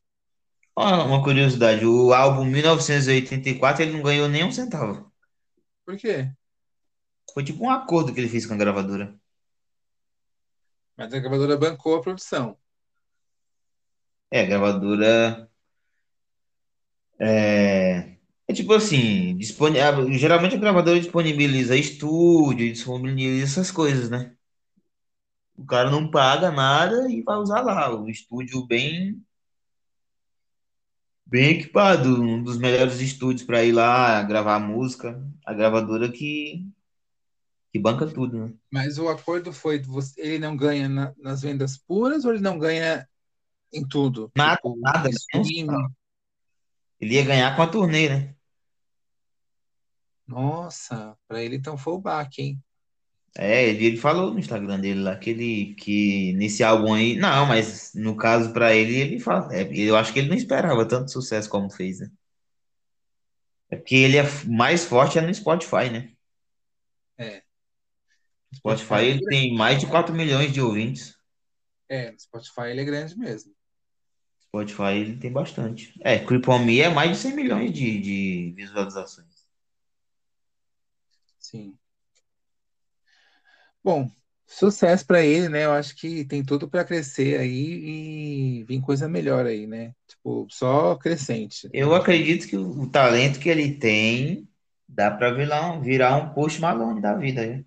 [0.75, 5.11] Ó, Uma curiosidade, o álbum 1984 ele não ganhou nem um centavo.
[5.85, 6.31] Por quê?
[7.33, 9.17] Foi tipo um acordo que ele fez com a gravadora.
[10.99, 12.57] Mas a gravadora bancou a produção.
[14.29, 15.49] É, a gravadora
[17.17, 19.79] é, é tipo assim, dispone...
[20.17, 24.35] geralmente a gravadora disponibiliza estúdio, disponibiliza essas coisas, né?
[25.55, 29.23] O cara não paga nada e vai usar lá o estúdio bem
[31.25, 35.17] bem equipado, um dos melhores estúdios para ir lá gravar música.
[35.45, 36.67] A gravadora que
[37.71, 38.53] que banca tudo, né?
[38.71, 39.81] Mas o acordo foi,
[40.17, 43.07] ele não ganha na- nas vendas puras ou ele não ganha
[43.73, 44.31] em tudo?
[44.35, 45.09] Nada, Tipo, nada.
[45.09, 45.67] streaming.
[46.99, 48.35] Ele ia ganhar com a turnê, né?
[50.27, 52.63] Nossa, pra ele então foi o baque, hein?
[53.37, 57.45] É, ele, ele falou no Instagram dele lá que ele que nesse álbum aí, não,
[57.45, 61.11] mas no caso pra ele, ele fala, é, eu acho que ele não esperava tanto
[61.11, 62.09] sucesso como fez, né?
[63.69, 66.11] É porque ele é mais forte é no Spotify, né?
[67.17, 67.43] É.
[68.53, 71.15] Spotify ele tem mais de 4 milhões de ouvintes.
[71.87, 73.53] é, no Spotify ele é grande mesmo.
[74.41, 75.93] Spotify ele tem bastante.
[76.03, 79.27] É, Creep on Me é mais de 100 milhões de, de visualizações.
[81.37, 81.77] Sim.
[83.83, 84.09] Bom,
[84.45, 85.65] sucesso pra ele, né?
[85.65, 89.93] Eu acho que tem tudo pra crescer aí e vir coisa melhor aí, né?
[90.07, 91.69] Tipo, só crescente.
[91.71, 94.47] Eu acredito que o, talento que ele tem
[94.87, 97.63] dá pra virar um, virar um Post Malone da vida, né?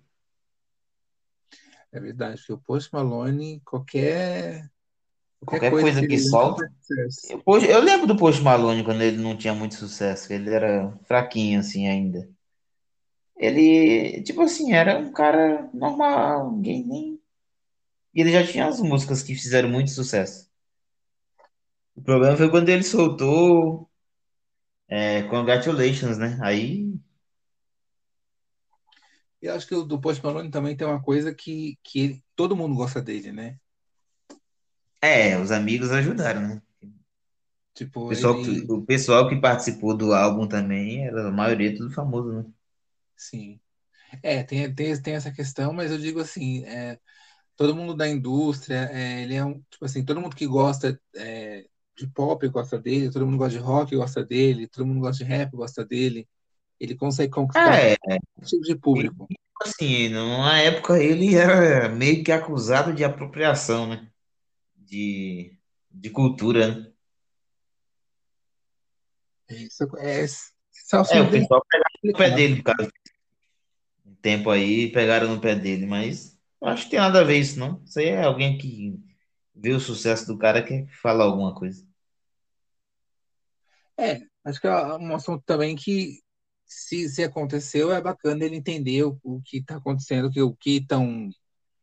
[1.93, 4.67] É verdade, porque o Post Malone, qualquer,
[5.39, 6.73] qualquer Qualquer coisa coisa que solta.
[7.29, 11.59] Eu, eu lembro do Post Malone quando ele não tinha muito sucesso, ele era fraquinho
[11.59, 12.27] assim ainda.
[13.37, 17.21] Ele, tipo assim, era um cara normal, ninguém nem.
[18.11, 20.49] E ele já tinha as músicas que fizeram muito sucesso.
[21.95, 23.87] O problema foi quando ele soltou
[24.87, 26.39] é, Congratulations, né?
[26.41, 26.93] Aí,
[29.43, 32.25] E eu acho que o do Post Malone também tem uma coisa que, que ele-
[32.35, 33.59] todo mundo gosta dele, né?
[35.01, 36.61] é, os amigos ajudaram, né?
[36.85, 36.93] O
[37.73, 41.91] Tipo, pessoal, que- ele, o pessoal que participou do álbum também, era, a maioria tudo
[41.93, 42.45] famoso, né?
[43.15, 43.59] sim.
[44.23, 46.99] É, tem, tem, tem essa questão, mas eu digo assim, é,
[47.57, 51.67] todo mundo da indústria, é, ele é um, tipo assim, todo mundo que gosta é,
[51.97, 55.29] de pop gosta dele, todo mundo gosta de rock gosta dele, todo mundo gosta de
[55.29, 56.27] rap gosta dele.
[56.79, 57.95] Ele consegue conquistar É,
[58.35, 59.27] todo tipo de e, público.
[59.61, 64.09] assim, numa época ele era meio que acusado de apropriação, né?
[64.75, 65.57] De,
[65.91, 66.93] de cultura, né?
[69.49, 72.35] Isso é, só É, o pessoal pegava no pé complicado.
[72.35, 72.89] dele, cara.
[74.05, 77.59] Um tempo aí, pegaram no pé dele, mas acho que tem nada a ver isso,
[77.59, 77.81] não.
[77.83, 78.99] Isso aí é alguém que
[79.55, 81.85] vê o sucesso do cara que fala alguma coisa.
[83.97, 86.19] É, acho que é um assunto também que,
[86.73, 91.29] se, se aconteceu, é bacana ele entender o, o que está acontecendo, o que estão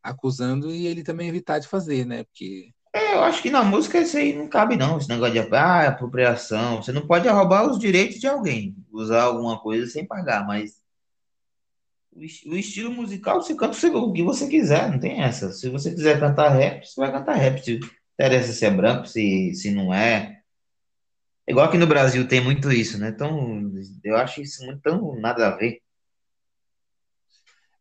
[0.03, 2.23] acusando e ele também evitar de fazer, né?
[2.23, 4.97] Porque, É, eu acho que na música isso aí não cabe, não.
[4.97, 6.81] Esse negócio de ah, apropriação.
[6.81, 10.81] Você não pode roubar os direitos de alguém, usar alguma coisa sem pagar, mas
[12.11, 15.51] o, o estilo musical você canta o que você quiser, não tem essa.
[15.51, 17.63] Se você quiser cantar rap, você vai cantar rap.
[17.63, 17.79] Se
[18.13, 20.40] interessa se é branco, se, se não é.
[21.51, 23.09] Igual aqui no Brasil tem muito isso, né?
[23.09, 23.69] Então,
[24.05, 25.81] eu acho isso muito tão nada a ver.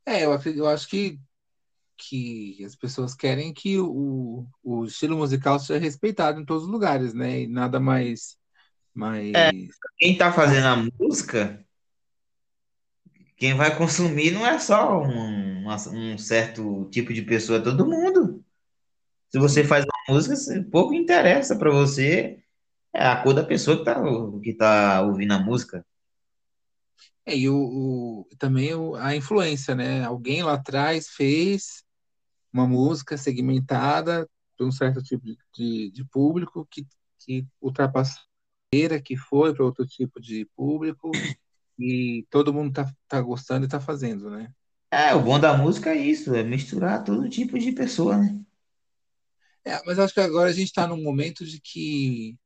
[0.04, 1.20] é, eu, eu acho que,
[1.96, 7.14] que as pessoas querem que o, o estilo musical seja respeitado em todos os lugares,
[7.14, 7.42] né?
[7.42, 8.36] E nada mais,
[8.92, 9.30] mais...
[9.96, 11.64] Quem tá fazendo a música,
[13.36, 18.44] quem vai consumir não é só um, um certo tipo de pessoa, é todo mundo.
[19.30, 20.34] Se você faz uma música,
[20.72, 22.42] pouco interessa pra você
[22.94, 23.96] é a cor da pessoa que tá,
[24.42, 25.84] que tá ouvindo a música.
[27.24, 27.54] É, e o,
[28.22, 30.04] o- também o- a influência, né?
[30.04, 31.84] Alguém lá atrás fez
[32.52, 36.86] uma música segmentada para um certo tipo de, de, de público que,
[37.20, 38.22] que ultrapassou
[39.04, 41.10] que foi para outro tipo de público
[41.78, 44.52] e todo mundo tá, tá gostando e tá fazendo, né?
[44.92, 48.40] É, o bom da música é isso, é misturar todo tipo de pessoa, né?
[49.64, 52.36] É, mas acho que agora a gente está num momento de que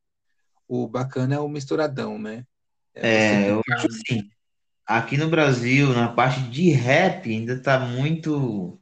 [0.69, 2.47] o bacana é o misturadão, né?
[2.95, 4.31] É É, eu pegar acho assim.
[4.87, 8.35] aqui no Brasil, na parte de rap, ainda tá muito.
[8.75, 8.81] O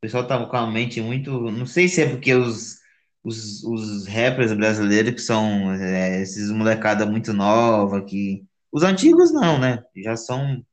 [0.00, 1.30] pessoal tá com a mente muito.
[1.50, 2.78] Não sei se é porque os,
[3.22, 8.44] os, os rappers brasileiros que são é, esses molecada muito nova, que.
[8.72, 9.82] Os antigos não, né?
[9.96, 10.64] Já são.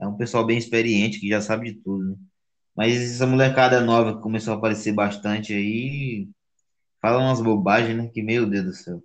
[0.00, 2.10] É um pessoal bem experiente que já sabe de tudo.
[2.12, 2.16] né?
[2.76, 6.28] Mas essa molecada nova que começou a aparecer bastante aí,
[7.02, 8.08] fala umas bobagens, né?
[8.12, 9.04] Que meu Deus do céu.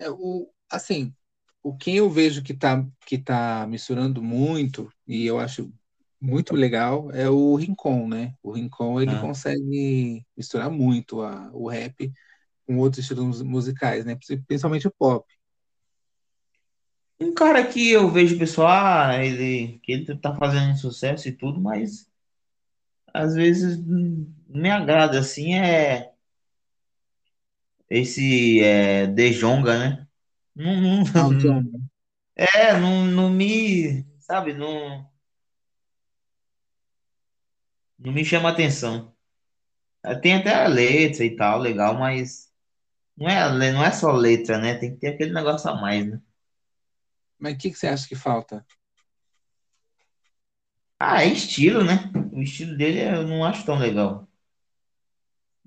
[0.00, 1.14] É, o, assim,
[1.62, 5.72] o quem eu vejo que está que tá misturando muito, e eu acho
[6.20, 8.34] muito legal, é o Rincon, né?
[8.42, 9.20] O Rincon, ele Ah.
[9.20, 12.12] consegue misturar muito a, o rap
[12.66, 14.16] com outros estilos musicais, né?
[14.46, 15.26] Principalmente o pop.
[17.20, 21.60] Um cara que eu vejo pessoal, ah, ele, que ele tá fazendo sucesso e tudo,
[21.60, 22.10] mas
[23.12, 26.12] às vezes hum, me agrada assim, é
[27.90, 30.08] esse é, Djonga, né?
[30.54, 31.80] Não, não, Ah, o Django.
[32.36, 35.08] é, não, não me, sabe, não,
[37.98, 39.14] não me chama atenção.
[40.04, 42.50] É, Tem até a letra e tal, legal, mas
[43.16, 44.76] não é, não é só letra, né?
[44.76, 46.20] Tem que ter aquele negócio a mais, né?
[47.40, 48.64] Mas o que, que você acha que falta?
[51.00, 52.10] Ah, é estilo, né?
[52.32, 54.28] O estilo dele eu não acho tão legal.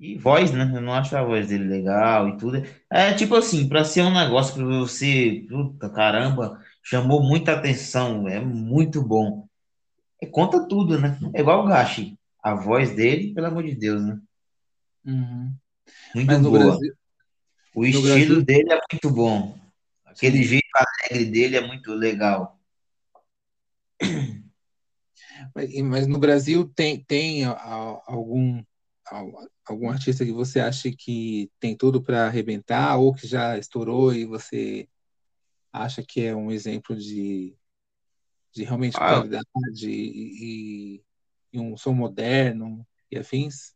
[0.03, 0.69] E voz, né?
[0.75, 2.61] Eu não acho a voz dele legal e tudo.
[2.91, 8.37] É tipo assim, pra ser um negócio pra você, puta caramba, chamou muita atenção, é
[8.37, 9.47] muito bom.
[10.21, 11.17] É, conta tudo, né?
[11.33, 12.19] É igual o Gashi.
[12.43, 14.19] A voz dele, pelo amor de Deus, né?
[15.05, 15.55] Uhum.
[16.13, 16.59] Muito Mas boa.
[16.59, 16.93] Brasil,
[17.73, 19.57] O estilo Brasil, dele é muito bom.
[20.03, 20.43] Aquele sim.
[20.43, 22.59] jeito alegre dele é muito legal.
[25.55, 28.61] Mas, no Brasil tem, tem algum,
[29.65, 34.25] algum artista que você acha que tem tudo para arrebentar ou que já estourou e
[34.25, 34.87] você
[35.73, 37.55] acha que é um exemplo de,
[38.53, 39.43] de realmente Ah, qualidade
[39.89, 41.01] e,
[41.53, 43.75] e- um som moderno e afins?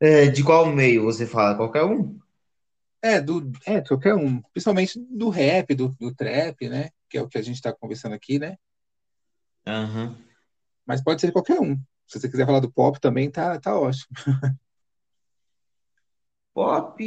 [0.00, 1.56] é, de qual meio você fala?
[1.56, 2.18] Qualquer um?
[3.02, 6.90] É, do, é, qualquer um, principalmente do rap, do, do trap, né?
[7.08, 8.56] Que é o que a gente está conversando aqui, né?
[9.66, 10.16] Aham.
[10.86, 11.80] Mas pode ser qualquer um.
[12.06, 14.06] Se você quiser falar do pop também, tá, tá ótimo.
[16.54, 16.98] Pop.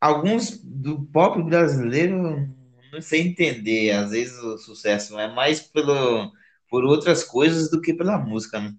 [0.00, 2.48] Alguns do pop brasileiro,
[2.92, 3.90] não sei entender.
[3.92, 6.32] Às vezes o sucesso é mais pelo,
[6.68, 8.74] por outras coisas do que pela música, né?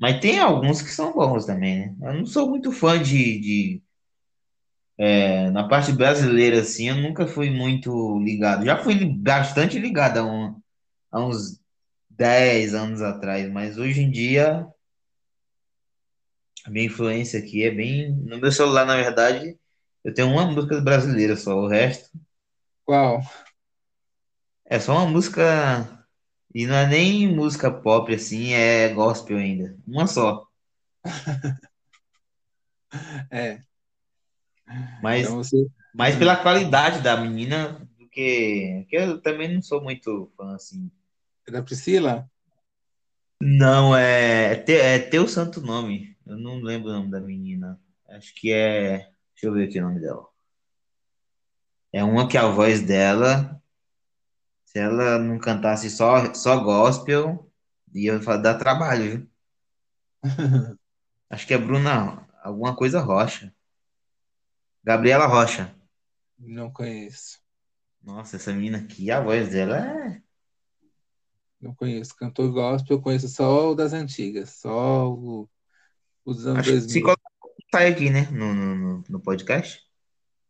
[0.00, 2.10] Mas tem alguns que são bons também, né?
[2.10, 3.82] Eu não sou muito fã de, de
[4.96, 8.64] é, na parte brasileira, assim, eu nunca fui muito ligado.
[8.64, 10.60] Já fui bastante ligado há, um-
[11.10, 11.60] há uns
[12.18, 14.66] 10 anos atrás, mas hoje em dia
[16.66, 18.12] a minha influência aqui é bem.
[18.12, 19.56] No meu celular, na verdade,
[20.04, 22.10] eu tenho uma música brasileira só, o resto
[22.84, 23.22] Qual?
[24.66, 26.06] é só uma música.
[26.54, 29.76] E não é nem música pop, assim, é gospel ainda.
[29.86, 30.46] Uma só.
[33.30, 33.60] É,
[34.66, 35.66] então Mas você.
[35.94, 38.86] mais hum, pela qualidade da menina do que.
[38.88, 40.90] que eu também não sou muito fã, assim.
[41.48, 42.28] É da Priscila?
[43.40, 44.52] Não, é.
[44.52, 46.16] É, Te- é teu santo nome.
[46.26, 47.80] Eu não lembro o nome da menina.
[48.08, 48.98] Acho que é.
[49.34, 50.26] Deixa eu ver aqui o nome dela.
[51.92, 53.62] É uma que a voz dela,
[54.64, 57.50] se ela não cantasse só, só gospel,
[57.94, 59.30] ia dar trabalho, viu?
[61.30, 63.54] Acho que é Bruna, alguma coisa Rocha.
[64.84, 65.74] Gabriela Rocha.
[66.38, 67.38] Não conheço.
[68.02, 70.22] Nossa, essa menina aqui, a voz dela é.
[71.60, 72.14] Não conheço.
[72.16, 75.48] Cantor gospel, eu conheço só o das antigas, só o,
[76.24, 77.02] o dos anos Acho que se 2000.
[77.02, 77.30] colocar,
[77.74, 78.22] sai aqui, né?
[78.30, 79.82] No, no, no podcast.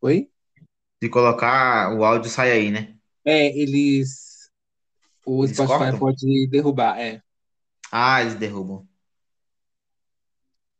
[0.00, 0.30] Oi?
[1.02, 2.96] Se colocar o áudio, sai aí, né?
[3.24, 4.50] É, eles.
[5.24, 5.98] O Eles Spotify cortam?
[5.98, 7.22] pode derrubar, é.
[7.90, 8.86] Ah, eles derrubam.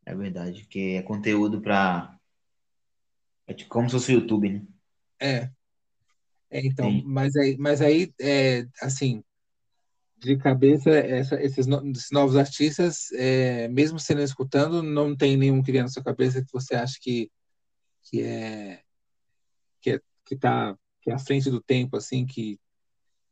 [0.04, 2.18] É verdade, que é conteúdo pra.
[3.46, 4.66] É tipo como se fosse o YouTube, né?
[5.20, 5.50] É,
[6.50, 9.22] é então, mas aí, mas aí é, assim,
[10.18, 15.62] de cabeça, essa- esses, no- esses novos artistas, é, mesmo não escutando, não tem nenhum
[15.62, 17.30] que vem na sua cabeça que você acha que,
[18.02, 18.82] que é
[19.80, 22.58] que é, que tá que é à frente do tempo, assim, que,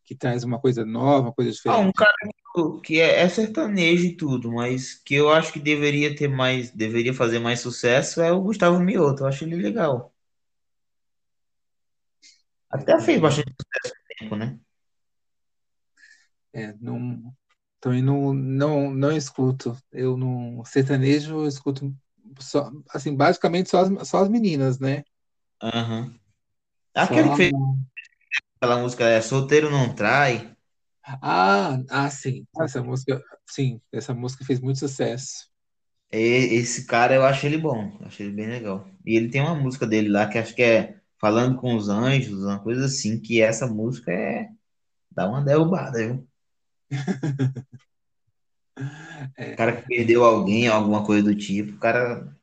[0.05, 1.95] que traz uma coisa nova, uma coisa Ah, um diferente.
[1.95, 2.15] cara
[2.83, 7.13] que é, é sertanejo e tudo, mas que eu acho que deveria ter mais, deveria
[7.13, 9.25] fazer mais sucesso é o Gustavo Mioto.
[9.25, 10.15] Eu acho ele legal.
[12.71, 13.55] Até fez também não, bastante
[14.19, 14.59] tempo, né?
[16.57, 17.35] É, não,
[17.81, 19.77] também não, não, não escuto.
[19.93, 21.95] Eu não sertanejo, eu escuto
[22.41, 25.05] só, assim, basicamente só as, só as meninas, né?
[25.63, 26.19] Aham.
[26.95, 27.53] Aquele que fez
[28.61, 30.55] Aquela música é Solteiro Não Trai.
[31.23, 32.47] Ah, ah, sim.
[32.61, 35.49] Essa música, sim, essa música fez muito sucesso.
[36.13, 38.89] E- Esse cara eu acho ele bom, acho ele bem legal.
[39.05, 42.43] E ele tem uma música dele lá que acho que é Falando com os Anjos,
[42.45, 44.51] uma coisa assim, que essa música é
[45.11, 46.29] dá uma derrubada, viu?
[49.53, 52.37] O É, cara que perdeu alguém, alguma coisa do tipo, o cara,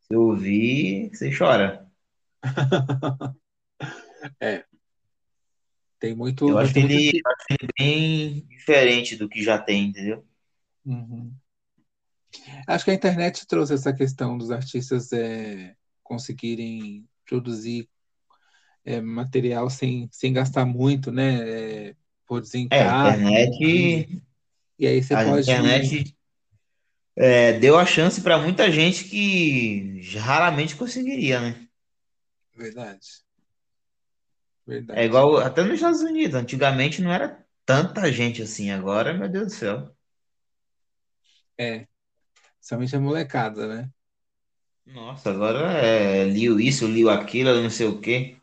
[0.00, 1.90] se ouvir, você chora.
[4.40, 4.64] é,
[5.98, 7.30] tem muito, Eu acho muito ele artista.
[7.78, 10.24] bem diferente do que já tem, entendeu?
[10.84, 11.40] Uhum.
[12.66, 17.88] Acho que a internet trouxe essa questão dos artistas é, conseguirem produzir
[18.84, 21.88] é, material sem, sem gastar muito, né?
[21.90, 21.96] É,
[22.32, 24.18] produzir em É, internet,
[24.78, 25.50] e aí você a pode.
[25.50, 26.14] internet
[27.16, 31.68] é, deu a chance para muita gente que raramente conseguiria, né?
[32.56, 33.22] Verdade,
[34.90, 35.04] É verdade.
[35.04, 36.34] igual até nos Estados Unidos.
[36.36, 38.70] Antigamente não era tanta gente assim.
[38.70, 39.96] Agora, meu Deus do céu.
[41.58, 41.86] É,
[42.60, 43.92] somente a molecada, né?
[44.86, 48.36] Nossa, agora é liu isso, liu aquilo, não sei o quê.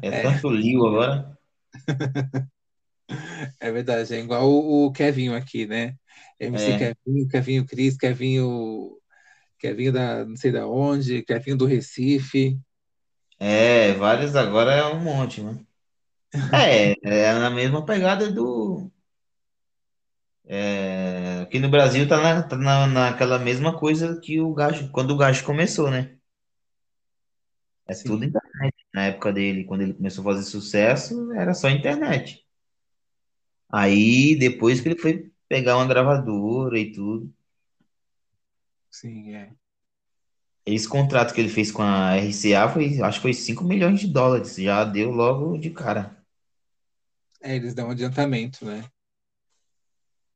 [0.00, 1.31] É É, tanto liu agora.
[3.60, 4.14] é verdade.
[4.14, 5.94] É igual o, o Kevinho aqui, né?
[6.40, 8.98] MC É, Kevinho, Kevinho Cris, Kevinho,
[9.58, 12.58] Kevinho da não sei da onde, Kevinho do Recife.
[13.38, 15.66] é, vários agora é um monte, mano.
[16.52, 18.90] É, é na mesma pegada do.
[20.44, 25.12] é, aqui no Brasil tá, na, tá na, naquela mesma coisa que o Gacho, quando
[25.12, 26.16] o Gacho começou, né?
[27.86, 28.41] É tudo Sim, internet.
[28.94, 32.46] Na época dele, quando ele começou a fazer sucesso, era só internet.
[33.68, 37.32] Aí, depois que ele foi pegar uma gravadora e tudo,
[38.90, 39.56] sim, é.
[40.66, 44.08] esse contrato que ele fez com a RCA foi, acho que foi 5 milhões de
[44.08, 44.56] dólares.
[44.56, 46.16] Já deu logo de cara.
[47.40, 48.84] É, eles dão um adiantamento, né?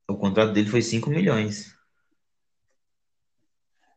[0.09, 1.73] O contrato dele foi 5 milhões.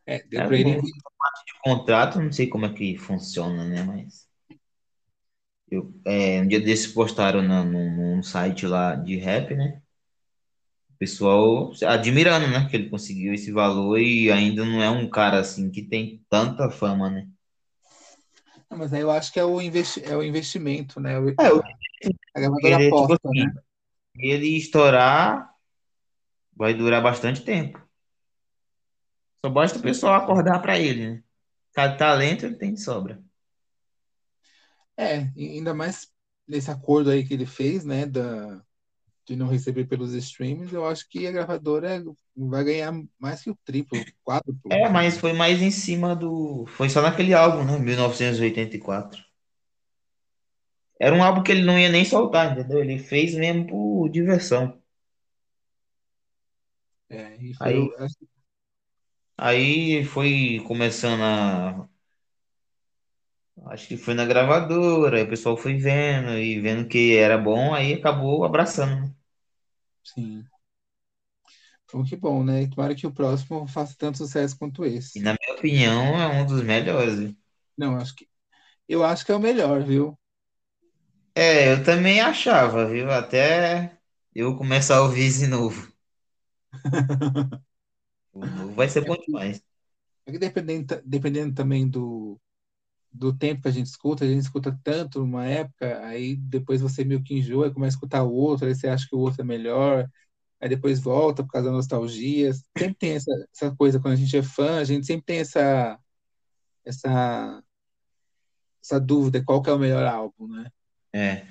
[0.06, 0.76] É, deu É para ele.
[0.76, 0.80] bom.
[0.80, 3.84] Esse contrato, não sei como é que funciona, né?
[3.84, 4.29] Mas
[5.72, 9.82] eu, é, um dia desses postaram na, num, num site lá de rap, né?
[10.92, 12.68] O pessoal admirando, né?
[12.70, 16.70] Que ele conseguiu esse valor e ainda não é um cara assim que tem tanta
[16.70, 17.28] fama, né?
[18.70, 20.04] Não, mas aí eu acho que é o, investi...
[20.04, 21.18] é o investimento, né?
[21.20, 21.62] O- É, o
[22.36, 23.54] A, gravadora ele, tipo aposta, assim, né?
[24.16, 25.50] ele estourar
[26.56, 27.82] vai durar bastante tempo.
[29.44, 31.24] Só basta o pessoal acordar pra ele, né?
[31.74, 33.24] Cada talento ele tem de sobra.
[35.00, 36.12] É, ainda mais
[36.46, 38.06] nesse acordo aí que ele fez, né?
[38.06, 38.62] Da,
[39.26, 42.04] de não receber pelos streams, eu acho que a gravadora
[42.36, 44.72] vai ganhar mais que o triplo, quádruplo.
[44.72, 46.66] É, mas foi mais em cima do.
[46.68, 47.78] Foi só naquele álbum, né?
[47.78, 49.24] 1984.
[51.00, 52.80] Era um álbum que ele não ia nem soltar, entendeu?
[52.80, 54.78] Ele fez mesmo por diversão.
[57.10, 57.90] É, e foi Aí,
[59.38, 61.88] aí foi começando a.
[63.68, 67.74] Acho que foi na gravadora, aí o pessoal foi vendo e vendo que era bom,
[67.74, 69.14] aí acabou abraçando, né?
[70.04, 70.50] Sim.
[71.86, 72.64] Então, que bom, né?
[72.64, 75.22] E Tomara que o próximo faça tanto sucesso quanto E esse.
[75.22, 77.20] na minha opinião é um dos melhores.
[77.20, 77.36] viu?
[77.78, 78.30] Não, acho que
[78.90, 80.18] eu acho que é o melhor, viu?
[81.36, 83.10] É, eu também achava, viu?
[83.12, 83.98] Até
[84.36, 85.90] eu começar a ouvir esse novo.
[88.34, 89.64] O novo vai ser É bom que, demais.
[90.26, 92.40] é que dependendo, ta- dependendo também do,
[93.12, 97.04] do tempo que a gente escuta, a gente escuta tanto numa época, aí depois você
[97.04, 99.42] meio que enjoa e começa a escutar o outro, aí você acha que o outro
[99.42, 100.10] é melhor,
[100.60, 102.52] aí depois volta por causa da nostalgia.
[102.78, 106.00] Sempre tem essa, essa coisa, quando a gente é fã, a gente sempre tem essa,
[106.86, 107.64] essa,
[108.84, 110.72] essa dúvida, qual que é o melhor álbum, né?
[111.14, 111.46] É.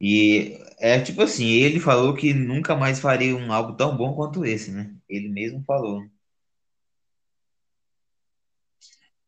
[0.00, 4.44] E é tipo assim, ele falou que nunca mais faria um álbum tão bom quanto
[4.44, 4.94] esse, né?
[5.08, 6.04] Ele mesmo falou.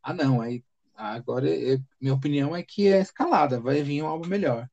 [0.03, 0.63] Ah, não, aí
[0.97, 4.69] agora é- minha opinião é que é escalada, vai vir um álbum melhor.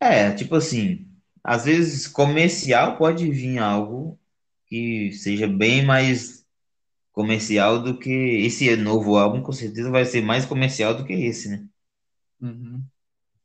[0.00, 1.08] É, tipo assim,
[1.42, 4.18] às vezes comercial pode vir algo
[4.66, 6.46] que seja bem mais
[7.12, 11.48] comercial do que esse novo álbum, com certeza vai ser mais comercial do que esse,
[11.50, 11.68] né?
[12.40, 12.90] Uhum,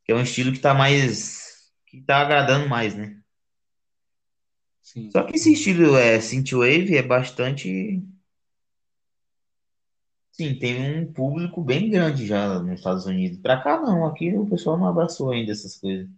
[0.04, 3.20] Que é um estilo que tá mais, que tá agradando mais, né?
[4.82, 5.16] sim.
[5.16, 8.02] Só que esse estilo é synthwave é bastante,
[10.36, 13.38] sim, tem um público bem grande já nos Estados Unidos.
[13.40, 16.08] Pra cá não, aqui o pessoal não abraçou ainda essas coisas.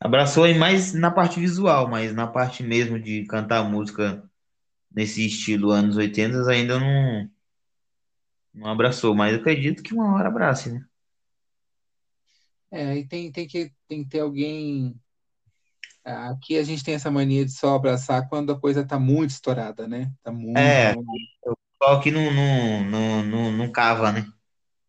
[0.00, 4.22] Abraçou aí mais na parte visual, mas na parte mesmo de cantar música
[4.90, 7.30] nesse estilo anos 80 ainda não,
[8.52, 10.84] não abraçou, mas eu acredito que uma hora abrace, né?
[12.70, 15.00] É, aí tem, tem que, tem que ter alguém.
[16.04, 19.88] Aqui a gente tem essa mania de só abraçar quando a coisa tá muito estourada,
[19.88, 20.12] né?
[20.22, 21.58] Tá muito, É, muito.
[21.82, 24.26] Só que não, não, não, não, não cava, né?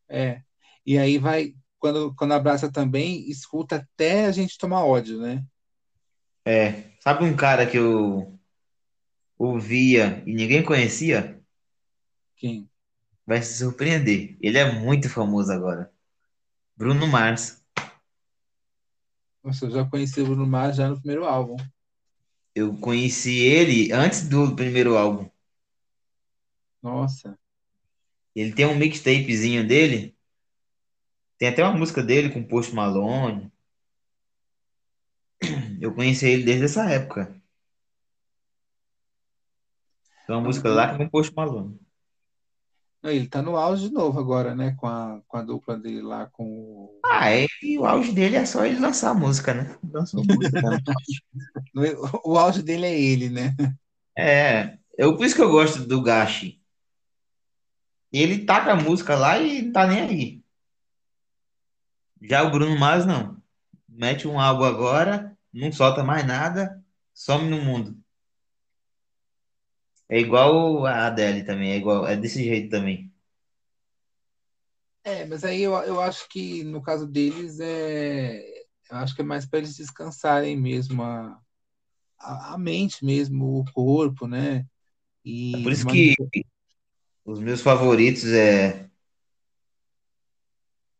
[0.09, 0.41] É.
[0.85, 5.45] E aí vai, quando, quando abraça também, escuta até a gente tomar ódio, né?
[6.45, 8.39] É, sabe um cara que eu
[9.37, 11.41] ouvia e ninguém conhecia?
[12.37, 12.69] Quem?
[13.25, 14.37] Vai se surpreender.
[14.39, 15.91] Ele é muito famoso agora.
[16.75, 17.61] Bruno Mars.
[19.43, 21.57] Nossa, eu já conheci o Bruno Mars já no primeiro álbum.
[22.55, 25.29] Eu conheci ele antes do primeiro álbum.
[26.87, 27.37] Nossa.
[28.33, 30.15] Ele tem um mixtapezinho dele.
[31.37, 33.51] Tem até uma música dele com Post Malone.
[35.81, 37.35] Eu conheci ele desde essa época.
[40.25, 41.77] Tem uma música lá com Post Malone.
[43.03, 44.73] ele tá no auge de novo agora, né?
[44.77, 47.01] Com a, com a dupla dele lá com o.
[47.05, 49.77] Ah, é, e o auge dele é só ele lançar a música, né?
[49.91, 50.93] Lançou música, tá?
[52.23, 53.53] O auge dele é ele, né?
[54.17, 56.56] É, eu, por isso que eu gosto do Gashi.
[58.19, 60.43] Ele taca a música lá e não tá nem aí.
[62.21, 63.41] Já o Bruno Mars, não.
[63.87, 67.97] Mete um álbum agora, não solta mais nada, some no mundo.
[70.09, 73.11] É igual a Adele também, é igual, é desse jeito também.
[75.03, 78.41] É, mas aí eu, eu acho que no caso deles é.
[78.89, 81.39] Eu acho que é mais para eles descansarem mesmo a,
[82.19, 84.65] a, a mente mesmo, o corpo, né?
[85.53, 86.13] É E por isso que
[87.27, 88.89] os meus favoritos é.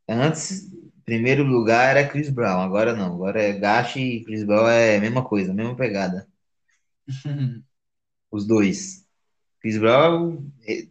[0.07, 0.69] Antes,
[1.05, 3.15] primeiro lugar era Chris Brown, agora não.
[3.15, 6.27] Agora é Gashi e Chris Brown é a mesma coisa, a mesma pegada.
[8.31, 9.05] Os dois.
[9.61, 10.87] Chris Brown é,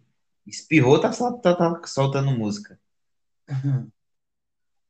[0.47, 2.78] espirrou, tá, tá, tá soltando música.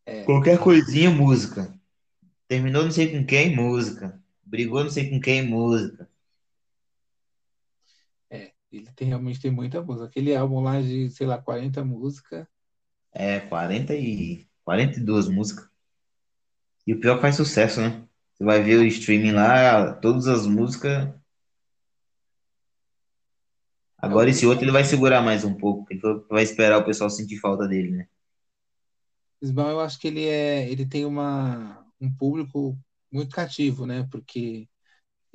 [0.08, 1.74] É, Qualquer coisinha, música.
[2.46, 4.22] Terminou não sei com quem, música.
[4.44, 6.08] Brigou não sei com quem, música.
[8.78, 10.06] Ele tem, realmente tem muita música.
[10.06, 12.46] Aquele álbum lá de, sei lá, 40 músicas.
[13.12, 15.68] É, 40 e 42 músicas.
[16.86, 18.06] E o pior faz sucesso, né?
[18.34, 21.08] Você vai ver o streaming lá, todas as músicas.
[23.96, 25.86] Agora esse outro ele vai segurar mais um pouco.
[25.90, 28.08] Ele vai esperar o pessoal sentir falta dele, né?
[29.42, 32.78] Brown, eu acho que ele é, ele tem uma, um público
[33.10, 34.06] muito cativo, né?
[34.10, 34.68] Porque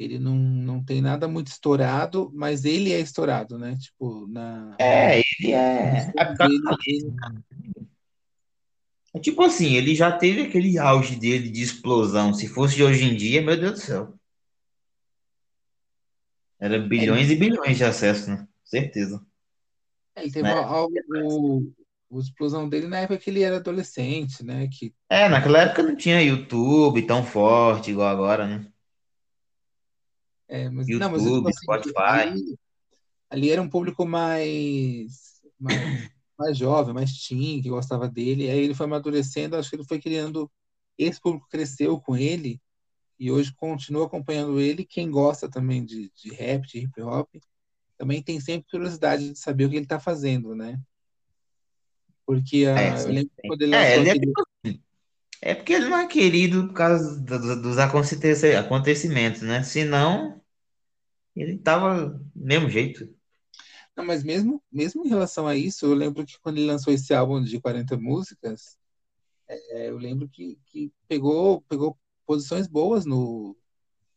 [0.03, 3.77] ele não, não tem nada muito estourado, mas ele é estourado, né?
[3.79, 6.11] Tipo, na, É, ele é.
[6.17, 7.13] É, ele,
[9.13, 12.33] é tipo assim, ele já teve aquele auge dele de explosão.
[12.33, 14.13] Se fosse de hoje em dia, meu Deus do céu.
[16.59, 18.47] Era é, bilhões e bilhões de acessos, né?
[18.63, 19.21] Certeza.
[20.15, 20.53] ele teve Né?
[20.53, 20.93] algo,
[21.23, 21.71] o,
[22.09, 24.67] o explosão dele na época que ele era adolescente, né?
[24.67, 28.70] Que, É, naquela época não tinha YouTube tão forte igual agora, né?
[30.51, 31.95] É, mas, não, mas eu YouTube, assim, Spotify.
[32.13, 32.59] ali,
[33.29, 35.81] ali era um público mais, mais,
[36.39, 38.49] mais jovem, mais teen, que gostava dele.
[38.49, 40.51] Aí ele foi amadurecendo, acho que ele foi criando.
[40.97, 42.61] Esse público cresceu com ele
[43.19, 44.85] e hoje continua acompanhando ele.
[44.85, 47.29] Quem gosta também de, de rap, de hip hop,
[47.97, 50.79] também tem sempre curiosidade de saber o que ele está fazendo, né?
[52.25, 53.47] Porque É, ah, eu sim, lembro que sim.
[53.47, 54.35] quando ele É, ele é, aquele.
[55.41, 59.63] é porque ele não é querido por causa do- do- dos acontecimentos, né?
[59.63, 60.40] Senão,
[61.35, 63.07] ele tava do mesmo jeito.
[63.95, 67.13] Não, mas mesmo, mesmo em relação a isso, eu lembro que quando ele lançou esse
[67.13, 68.77] álbum de 40 músicas,
[69.47, 73.57] é, eu lembro que, que pegou, pegou posições boas no,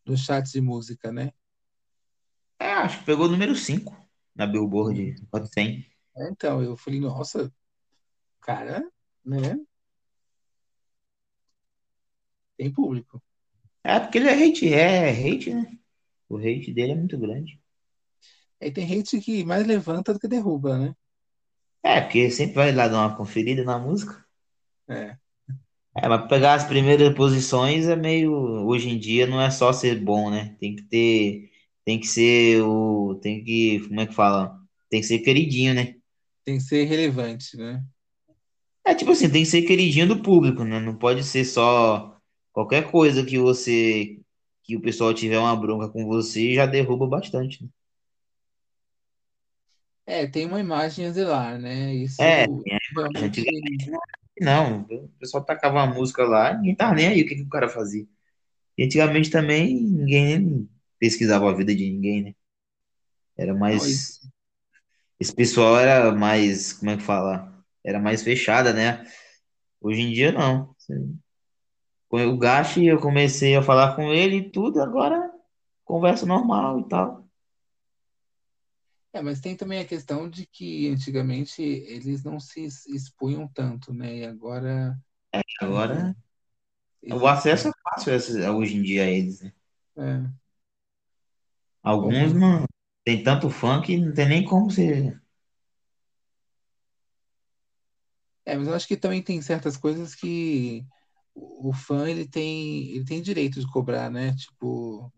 [0.06, 1.32] no chat de música, né?
[2.58, 3.96] É, acho que pegou o número 5
[4.34, 5.86] na Billboard Hot 100.
[6.16, 7.52] É, Então, eu falei, nossa,
[8.40, 8.88] cara,
[9.24, 9.58] né?
[12.56, 13.20] Tem público.
[13.82, 15.78] É, porque ele é hate, é hate, né?
[16.34, 17.60] O hate dele é muito grande.
[18.60, 20.94] Aí tem gente que mais levanta do que derruba, né?
[21.82, 24.24] É, porque sempre vai lá dar uma conferida na música.
[24.88, 25.16] É.
[25.96, 28.32] É, mas pegar as primeiras posições é meio.
[28.66, 30.56] Hoje em dia não é só ser bom, né?
[30.58, 31.50] Tem que ter.
[31.84, 33.14] Tem que ser o.
[33.22, 33.80] Tem que.
[33.86, 34.58] Como é que fala?
[34.90, 35.94] Tem que ser queridinho, né?
[36.44, 37.84] Tem que ser relevante, né?
[38.84, 40.78] É tipo assim, tem que ser queridinho do público, né?
[40.80, 42.18] Não pode ser só
[42.52, 44.18] qualquer coisa que você.
[44.64, 47.62] Que o pessoal tiver uma bronca com você já derruba bastante.
[47.64, 47.70] né?
[50.06, 51.94] É, tem uma imagem a zelar, né?
[51.94, 52.46] Isso É,
[53.16, 53.90] antigamente
[54.40, 54.82] não.
[54.82, 57.68] O pessoal tacava uma música lá, ninguém tava nem aí o que, que o cara
[57.68, 58.06] fazia.
[58.78, 62.34] E antigamente também ninguém pesquisava a vida de ninguém, né?
[63.36, 64.20] Era mais.
[65.20, 67.52] esse pessoal era mais, como é que fala?
[67.84, 69.06] Era mais fechada, né?
[69.80, 70.74] Hoje em dia não.
[72.14, 75.32] Com o Gashi, eu comecei a falar com ele e tudo, agora
[75.84, 77.28] conversa normal e tal.
[79.12, 84.18] É, mas tem também a questão de que antigamente eles não se expunham tanto, né?
[84.18, 84.98] E agora
[85.32, 86.16] é, Agora
[87.10, 89.52] o acesso é fácil esse- hoje em dia a eles, né?
[89.96, 90.34] É,
[91.84, 92.64] Alguns não
[93.04, 95.16] tem tanto fã que não tem nem como você.
[98.44, 100.86] é, mas eu acho que também tem certas coisas que
[101.34, 104.34] o, fã ele tem, ele tem direito de cobrar, né?
[104.36, 105.12] Tipo,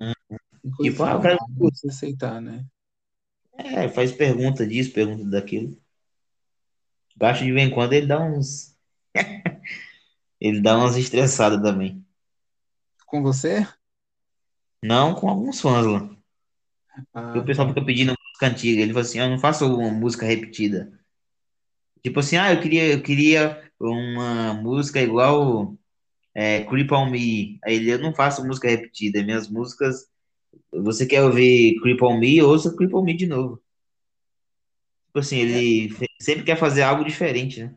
[0.76, 2.64] coisas Tipo, ah, pra você aceitar, né?
[3.58, 5.76] É, faz pergunta disso, pergunta daquilo.
[7.16, 8.74] Gasto de vez em quando ele dá uns.
[10.40, 12.04] Ele dá umas estressadas também.
[13.06, 13.66] Com você?
[14.82, 16.08] Não com alguns fãs lá.
[17.24, 18.82] Porque o Ah, pessoal fica pedindo música antiga.
[18.82, 20.92] Ele fala assim, eu não faço uma música repetida.
[22.02, 25.76] Tipo assim, ah, eu queria, eu queria uma música igual
[26.37, 27.61] é, Creep on Me.
[27.64, 29.24] Aí ele, eu não faço música repetida.
[29.24, 30.07] Minhas músicas,
[30.72, 33.62] você quer ouvir Creep on Me, ouça Creep on Me de novo.
[35.09, 37.74] Tipo assim, É, ele fe- sempre quer fazer algo diferente, né?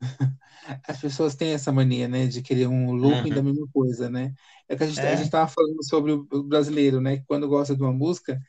[0.88, 3.42] as pessoas têm essa mania, né, de querer um looping da Aham.
[3.42, 4.34] mesma coisa, né?
[4.68, 4.86] É que a
[5.16, 5.30] gente, É.
[5.30, 7.18] tava falando sobre o o brasileiro, né?
[7.18, 8.40] Que quando gosta de uma música,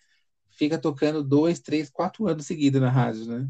[0.52, 3.50] fica tocando dois, três, quatro anos seguidos na rádio, né?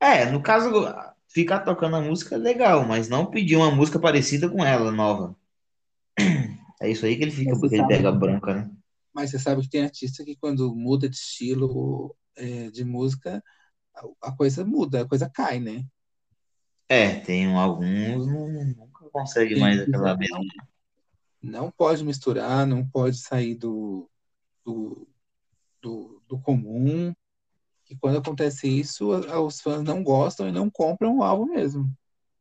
[0.00, 0.70] É, no caso,
[1.32, 5.36] ficar tocando a música é legal, mas não pedir uma música parecida com ela, nova.
[6.82, 8.70] É isso aí que ele fica, porque ele pega branca, né?
[9.12, 13.42] mas você sabe que tem artista que quando muda de estilo é, de música,
[14.22, 15.84] a, coisa muda, a coisa cai, né?
[16.88, 20.38] É, tem alguns não, nunca consegue Tem mais que aquela mesma.
[21.42, 24.08] não, não pode misturar, não pode sair do,
[24.64, 25.08] do,
[25.80, 27.12] do, do comum.
[27.90, 31.92] E quando acontece isso, os fãs não gostam e não compram o álbum mesmo.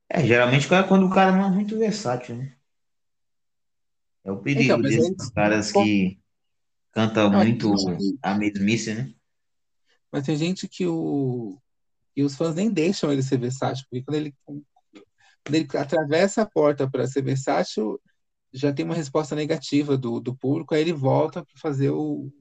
[0.07, 2.55] É, geralmente é quando o cara não é muito versátil, né?
[4.23, 6.19] É o Então, perigo aí, desses caras como- que
[6.93, 9.13] cantam não, muito que, a mesmice, né?
[10.11, 11.57] mas tem gente que, o,
[12.15, 14.35] que os fãs nem deixam ele ser versátil, porque quando ele,
[15.45, 17.99] quando ele atravessa a porta para ser versátil,
[18.53, 22.31] já tem uma resposta negativa do, do público, aí ele volta para fazer o,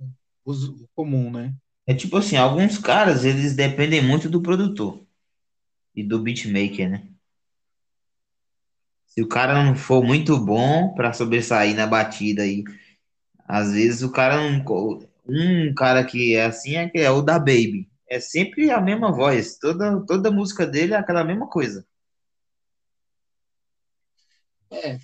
[0.44, 1.54] o comum, né?
[1.88, 5.06] É tipo assim, alguns caras, eles dependem muito do produtor
[5.94, 7.08] e do beatmaker, né?
[9.06, 12.62] Se o cara não for muito bom pra sobressair na batida aí,
[13.46, 14.64] às vezes o cara não.
[15.26, 17.88] Um cara que é assim é, que é o da Baby.
[18.08, 19.58] É sempre a mesma voz.
[19.58, 21.86] Toda, toda música dele é aquela mesma coisa.
[24.70, 24.98] É,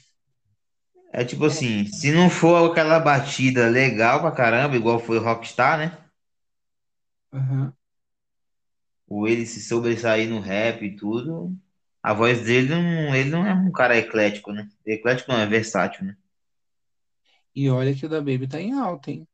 [1.11, 5.23] É tipo é, assim, se não for aquela batida legal pra caramba, igual foi o
[5.23, 6.04] Rockstar, né?
[7.35, 7.75] Aham.
[9.09, 11.57] Ou ele se sobressair no rap e tudo,
[12.03, 14.69] a voz dele não, ele não é um cara eclético, né?
[14.87, 16.17] Eclético não, é versátil, né?
[17.55, 19.27] E olha que o da Baby tá em alta, hein?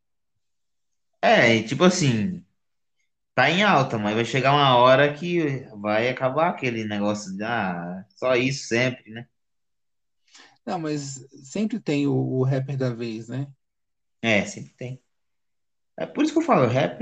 [1.23, 2.45] É, e tipo assim,
[3.35, 8.05] tá em alta, mas vai chegar uma hora que vai acabar aquele negócio de, ah,
[8.17, 9.29] só isso sempre, né?
[10.65, 13.47] Não, mas sempre tem o, o rapper da vez, né?
[14.23, 15.03] É, sempre tem.
[15.99, 17.01] É por isso que eu falo, rap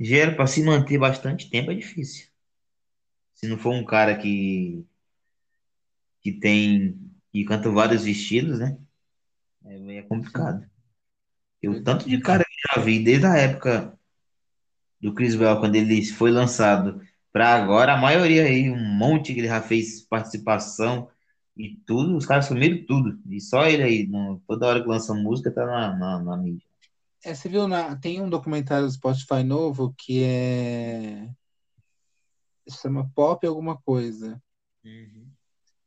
[0.00, 2.28] gera pra se manter bastante tempo é difícil.
[3.34, 4.84] Se não for um cara que,
[6.20, 6.98] que tem,
[7.32, 8.76] que canta vários estilos, né?
[9.64, 10.68] É, é complicado.
[11.62, 13.98] E o tanto de cara que eu já vi desde a época
[15.00, 17.00] do Chris Brown, quando ele foi lançado,
[17.32, 21.08] pra agora, a maioria aí, um monte que ele já fez participação
[21.56, 23.18] e tudo, os caras sumiram tudo.
[23.30, 24.10] E só ele aí,
[24.46, 26.66] toda hora que lança música, tá na, na, na mídia.
[27.26, 31.28] É, você viu, na, tem um documentário do Spotify novo que é
[32.68, 34.40] se chama Pop alguma coisa.
[34.84, 35.26] Uhum.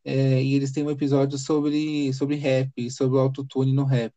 [0.03, 4.13] É, e eles têm um episódio sobre, sobre rap, sobre o autotune no rap.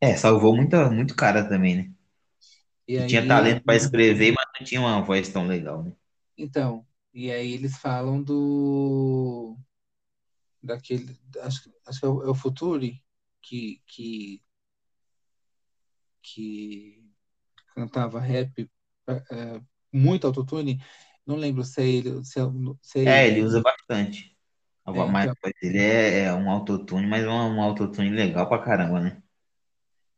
[0.00, 1.90] É, salvou muita, muito cara também, né?
[2.88, 5.92] E Que tinha aí, talento pra escrever, mas não tinha uma voz tão legal, né?
[6.38, 9.58] então, e aí eles falam do
[10.62, 13.02] daquele, acho, acho que é o, é o Futuri
[13.42, 14.42] que, que,
[16.22, 17.02] que
[17.74, 18.70] cantava rap
[19.08, 20.82] é, muito autotune.
[21.26, 22.44] Não lembro se é ele, se é,
[22.82, 23.28] se é É, ele.
[23.28, 24.36] ele usa bastante.
[24.84, 28.48] A É, mais voz dele é, é um autotune, mas é um, um autotune legal
[28.48, 29.22] pra caramba, né?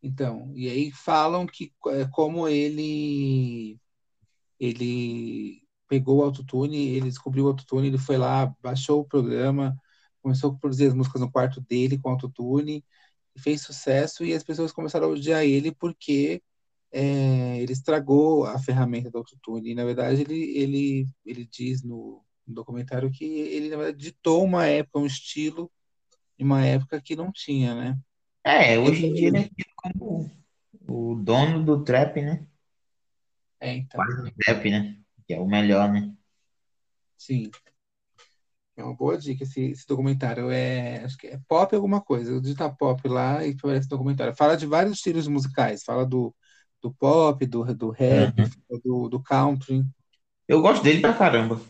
[0.03, 3.79] então, e aí falam que é, como ele
[4.61, 9.77] ele pegou o autotune, ele descobriu o autotune, ele foi lá, baixou o programa,
[10.23, 12.85] começou a produzir as músicas no quarto dele com autotune
[13.39, 16.43] fez sucesso e as pessoas começaram a odiar ele porque
[16.91, 19.71] é, ele estragou a ferramenta do autotune.
[19.71, 24.45] E, na verdade, ele, ele, ele diz no, no documentário que ele, na verdade, ditou
[24.45, 25.71] uma época, um estilo,
[26.39, 27.99] em uma época que não tinha, né?
[28.45, 30.31] É, hoje em dia ele é tido como
[30.89, 32.47] o dono do trap, né?
[33.61, 34.03] É, então.
[34.03, 34.99] Quase do trap, né?
[35.27, 36.15] Que é o melhor, né?
[37.17, 37.51] Sim.
[38.79, 40.51] É uma boa dica esse, esse documentário.
[40.51, 42.41] É, acho que é pop alguma coisa.
[42.41, 44.37] Digita pop lá e aparece documentário.
[44.37, 45.85] Fala de vários estilos musicais.
[45.85, 46.35] Fala do,
[46.83, 48.51] do pop, do, do rap, Uhum.
[48.85, 49.85] do, do country.
[50.49, 51.61] Eu gosto dele pra caramba.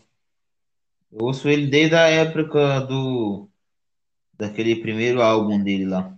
[1.11, 3.47] Eu ouço ele desde a época do
[4.33, 6.17] daquele primeiro álbum dele lá,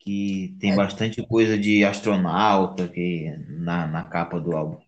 [0.00, 4.80] que tem É, bastante coisa de astronauta que na, na capa do álbum.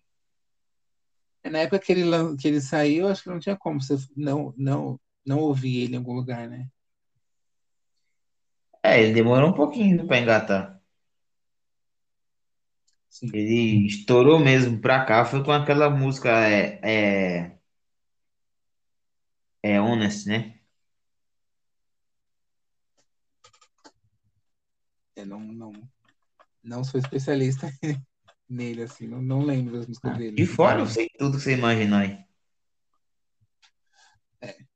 [1.43, 2.03] É na época que ele,
[2.37, 5.97] que ele saiu, acho que não tinha como você não, não, não ouvir ele em
[5.97, 6.67] algum lugar, né?
[8.83, 10.81] É, ele demorou um pouquinho pra engatar.
[13.09, 13.29] Sim.
[13.33, 17.57] Ele estourou mesmo pra cá, foi com aquela música é, é,
[19.63, 20.59] é Honest, né?
[25.15, 25.71] Eu não, não,
[26.63, 27.69] não sou especialista
[28.51, 29.07] nele, assim.
[29.07, 30.45] Não, não lembro das músicas De dele.
[30.45, 32.19] fora eu sei tudo que você imaginar aí.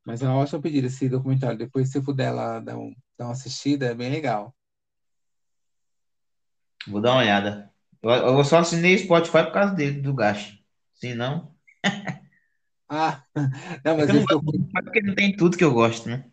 [0.06, 1.58] Mas é uma ótima pedida esse documentário.
[1.58, 4.56] Depois, se puder lá dar, um, dar uma assistida, é bem legal.
[6.88, 7.74] Vou dar uma olhada.
[8.04, 10.64] Eu, eu só assinei o Spotify por causa dele, do Gashi.
[10.94, 11.56] Se não,
[12.88, 13.24] Ah,
[13.84, 16.30] não, é mas que eu porque não tem tudo que eu gosto, né?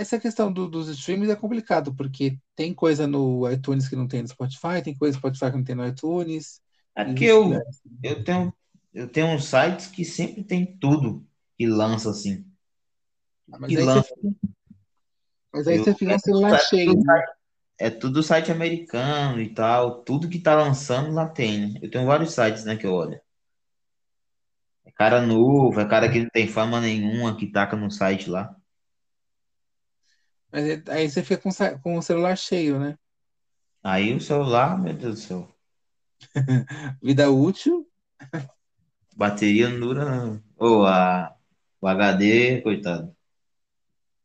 [0.00, 4.22] Essa questão do- dos streams é complicado, porque tem coisa no iTunes que não tem
[4.22, 6.60] no Spotify, tem coisa no Spotify que não tem no iTunes,
[6.96, 7.64] É e porque eu,
[8.02, 8.52] eu tenho,
[8.92, 11.26] eu tenho uns sites que sempre tem tudo
[11.56, 12.44] que lança assim.
[13.52, 14.14] Ah, Mas Que aí você, lança.
[15.52, 17.24] mas aí Eu, você fica é, tudo celular site, cheio, né?
[17.78, 20.02] é tudo site americano e tal.
[20.04, 21.80] Tudo que tá lançando lá tem, né?
[21.82, 23.20] Eu tenho vários sites, né, que eu olho.
[24.86, 28.56] É cara novo, é cara que não tem fama nenhuma que taca no site lá.
[30.54, 31.50] Mas é- aí você fica com,
[31.82, 32.98] com o celular cheio, né?
[33.84, 35.56] Aí o celular, meu Deus do céu,
[37.02, 37.86] Vida útil,
[39.16, 40.42] bateria não dura, não.
[40.56, 41.34] Ou a,
[41.80, 43.14] o HD, coitado.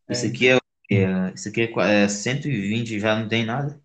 [0.07, 0.49] é, Esse aqui então.
[0.49, 0.57] é,
[0.91, 3.81] é, esse aqui é, é 120, já não tem nada.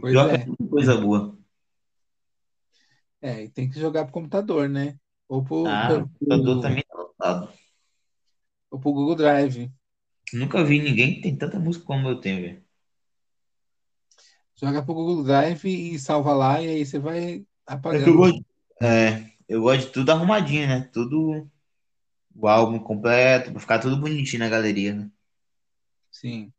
[0.00, 0.52] Pois que é é.
[0.70, 1.36] coisa boa.
[3.20, 4.98] É, e tem que jogar pro computador, né?
[5.28, 7.52] Ou pro, Ah, pro, computador também tá lotado.
[8.70, 9.72] ou pro Google Drive.
[10.32, 12.64] Nunca vi ninguém que tem tanta música como eu tenho, velho.
[14.56, 17.46] Joga pro Google Drive e salva lá, e aí você vai
[17.90, 18.16] É que eu apagando.
[18.16, 18.44] gosto.
[18.82, 20.80] É, eu gosto de tudo arrumadinho, né?
[20.92, 21.48] Tudo
[22.34, 25.10] o álbum completo, pra ficar tudo bonitinho na galeria, né?
[26.10, 26.52] Sim.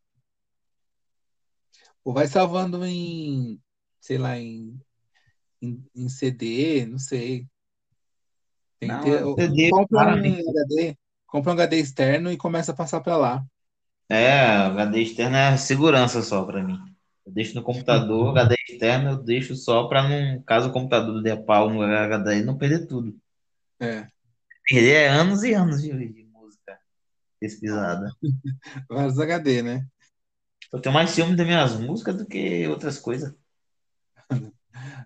[2.03, 3.61] Ou vai salvando em,
[3.99, 4.79] sei lá, em,
[5.61, 7.47] em, em CD, não sei.
[8.79, 9.23] Tem que ter.
[9.23, 10.35] Não, ou- CD, Compra um.
[10.49, 10.97] HD,
[11.27, 13.45] compra um HD externo e começa a passar para lá.
[14.09, 16.77] É, HD externo é segurança só pra mim.
[17.25, 21.35] Eu deixo no computador, HD externo eu deixo só pra não, caso o computador dê
[21.35, 23.17] pau no HD, não perder tudo.
[23.79, 24.07] É,
[24.69, 26.79] Perder é anos e anos de, de música
[27.39, 28.11] pesquisada.
[28.89, 29.85] vários HD, né?
[30.71, 33.33] Eu tenho mais ciúme das minhas músicas do que outras coisas.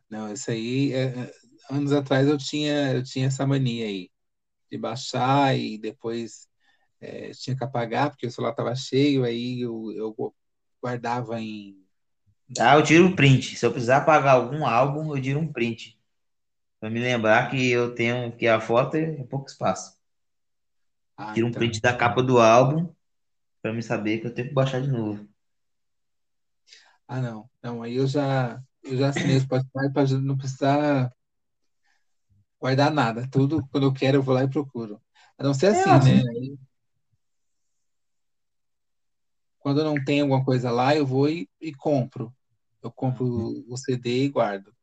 [0.10, 1.32] Não, isso aí, é, é,
[1.69, 4.10] anos atrás eu tinha, eu tinha essa mania aí
[4.72, 6.48] de baixar e depois
[7.02, 10.36] é, tinha que apagar porque o celular estava cheio, aí eu, eu
[10.82, 11.78] guardava em.
[12.60, 13.56] Ah, eu tiro um print.
[13.57, 15.98] Se eu precisar apagar algum álbum, eu tiro um print.
[16.80, 19.98] Pra me lembrar que eu tenho que a foto é pouco espaço.
[21.18, 21.53] Ah, Tiro um então.
[21.53, 22.94] print da capa do álbum
[23.61, 25.28] pra me saber que eu tenho que baixar de novo.
[27.07, 27.49] Ah, não.
[27.64, 31.11] Não, aí eu já, eu já assinei o Spotify para não precisar
[32.60, 33.28] guardar nada.
[33.30, 35.02] Tudo, quando eu quero, eu vou lá e procuro.
[35.38, 36.22] A não ser É assim, assim.
[36.22, 36.22] né?
[36.32, 36.57] Aí,
[39.68, 42.34] quando não tem alguma coisa lá, eu vou e, e compro.
[42.81, 44.73] Eu compro o CD e guardo.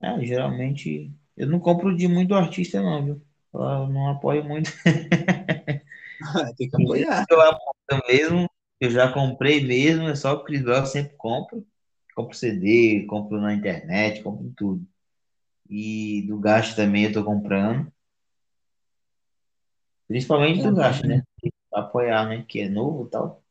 [0.00, 3.22] É, geralmente eu não compro de muito artista, não, viu?
[3.52, 4.72] Eu não apoio muito.
[6.56, 7.26] Tem que apoiar.
[7.30, 8.50] eu apoio mesmo,
[8.80, 11.62] eu já comprei mesmo, é só o Chris Brown, sempre compro.
[12.14, 14.86] Compro CD, compro na internet, compro tudo.
[15.68, 17.92] E do Gasto também eu tô comprando.
[20.08, 21.22] Principalmente do Gasto, né?
[21.74, 22.44] Apoiar, né?
[22.48, 23.42] Que é novo e tal.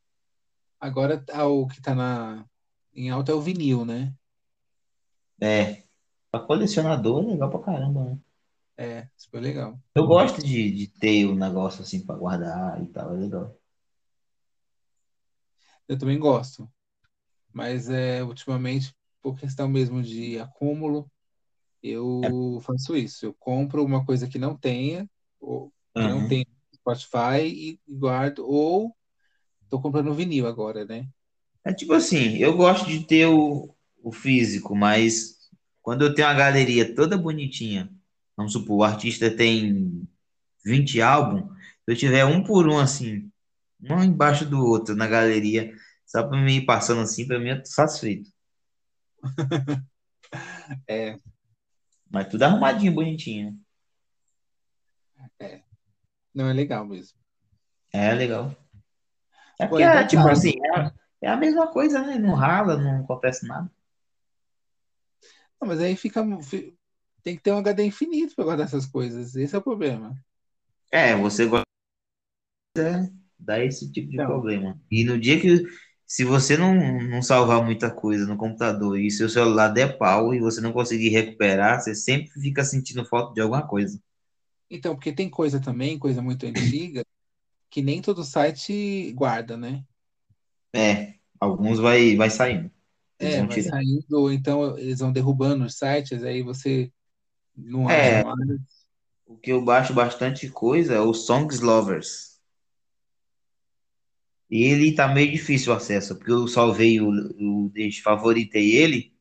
[0.80, 2.46] Agora tá o que tá na,
[2.94, 4.14] em alta é o vinil, né?
[5.42, 5.84] É,
[6.32, 8.20] pra colecionador é legal pra caramba, né?
[8.78, 9.80] É, super legal.
[9.96, 13.56] Eu gosto de, de ter um negócio assim pra guardar e tal, é legal.
[15.88, 16.70] Eu também gosto,
[17.54, 21.10] mas é, ultimamente, por questão mesmo de acúmulo,
[21.82, 23.26] eu faço isso.
[23.26, 25.10] Eu compro uma coisa que não tenha,
[25.40, 26.28] ou que não Uhum.
[26.84, 28.96] Spotify e guardo, ou
[29.70, 31.08] tô comprando vinil agora, né?
[31.66, 33.74] É tipo assim, eu gosto de ter o,
[34.04, 35.38] o físico, mas
[35.82, 37.90] quando eu tenho uma galeria toda bonitinha,
[38.36, 40.08] vamos supor, o artista tem
[40.66, 41.46] 20 álbuns,
[41.86, 43.32] se eu tiver um por um assim,
[43.82, 45.74] um embaixo do outro na galeria,
[46.06, 48.30] só pra me ir passando assim, pra mim eu tô satisfeito.
[50.88, 51.18] É,
[52.10, 53.52] Mas tudo arrumadinho, bonitinho.
[53.52, 53.58] né?
[56.34, 57.18] Não é legal mesmo.
[57.92, 58.56] É legal.
[59.60, 60.32] É porque é tipo tá.
[60.32, 60.54] assim,
[61.22, 62.18] é, é a mesma coisa, né?
[62.20, 63.70] Não rala, não acontece nada.
[65.60, 66.78] Não, mas aí fica, fi-
[67.24, 69.36] tem que ter um HD infinito para guardar essas coisas.
[69.36, 70.16] Esse é o problema.
[70.92, 71.64] É, você gosta
[73.40, 74.80] dá esse tipo de Então, problema.
[74.90, 75.64] E no dia que,
[76.06, 76.76] se você não,
[77.10, 81.10] não salvar muita coisa no computador e seu celular der pau e você não conseguir
[81.10, 84.00] recuperar, você sempre fica sentindo falta de alguma coisa.
[84.70, 87.04] Então, porque tem coisa também, coisa muito antiga,
[87.72, 89.86] que nem todo site guarda, né?
[90.76, 92.72] É, alguns vai, vai saindo.
[93.20, 93.62] Eles É, vão vai tirar.
[93.62, 96.92] saindo, ou então eles vão derrubando os sites, aí você
[97.56, 98.60] não acha É, mais.
[99.26, 102.40] o que eu baixo bastante coisa é o Songs Lovers.
[104.50, 107.10] E ele tá meio difícil o acesso, porque eu salvei o,
[107.68, 107.72] o
[108.04, 109.14] favoritei ele,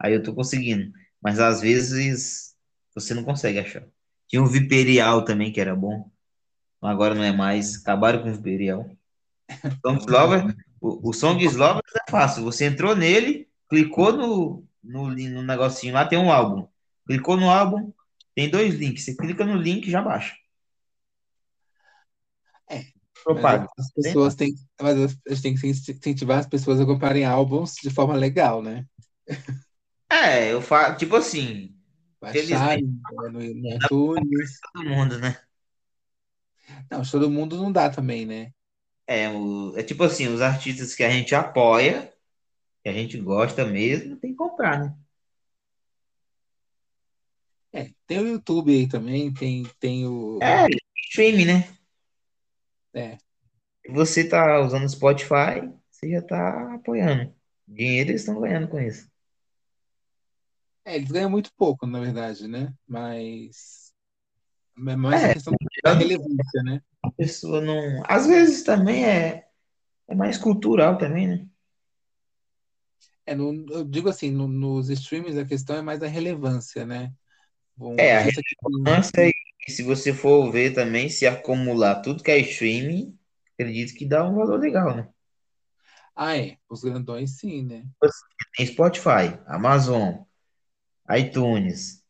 [0.00, 0.92] aí eu tô conseguindo.
[1.22, 2.56] Mas às vezes
[2.94, 3.86] você não consegue achar.
[4.30, 6.08] Tinha o Viperial também, que era bom.
[6.80, 7.82] Agora não é mais.
[7.82, 8.88] Acabaram com o Viperial.
[10.80, 12.42] O, o Songs Lovers é fácil.
[12.44, 16.66] Você entrou nele, clicou no, no, no negocinho lá, tem um álbum.
[17.06, 17.92] Clicou no álbum,
[18.34, 19.04] tem dois links.
[19.04, 20.34] Você clica no link e já baixa.
[23.36, 27.26] é, mas as pessoas têm, mas a gente tem que incentivar as pessoas a comprarem
[27.26, 28.86] álbuns de forma legal, né?
[30.10, 31.74] É, eu falo, tipo assim,
[32.20, 34.60] Baixarem né, no, no iTunes.
[34.72, 35.40] todo mundo, né?
[36.90, 38.52] Não, todo mundo não dá também, né?
[39.06, 42.12] É, o, é tipo assim, os artistas que a gente apoia,
[42.82, 44.96] que a gente gosta mesmo, tem que comprar, né?
[47.72, 50.38] É, tem o YouTube aí também, tem, tem o.
[50.42, 50.66] É,
[51.08, 51.68] streaming, né?
[52.94, 53.16] É,
[53.84, 57.34] Se você tá usando o Spotify, você já tá apoiando.
[57.66, 59.09] Dinheiro eles estão ganhando com isso.
[60.92, 62.74] É, eles ganham muito pouco, na verdade, né?
[62.86, 63.92] Mas
[64.88, 65.54] é mais a É, questão
[65.84, 66.82] da relevância, né?
[67.04, 68.02] a pessoa não.
[68.08, 69.46] Às vezes também é,
[70.08, 71.46] é mais cultural também, né?
[73.26, 77.12] É, no, eu digo assim, no- nos streams a questão é mais a relevância, né?
[77.78, 82.22] Um É, a artista que relevância e se você for ver também, se acumular tudo
[82.22, 83.16] que é streaming,
[83.54, 85.08] acredito que dá um valor legal, né?
[86.14, 87.88] Ah, é, os grandões sim, né?
[88.56, 90.24] Tem Spotify, Amazon,
[91.18, 92.04] iTunes,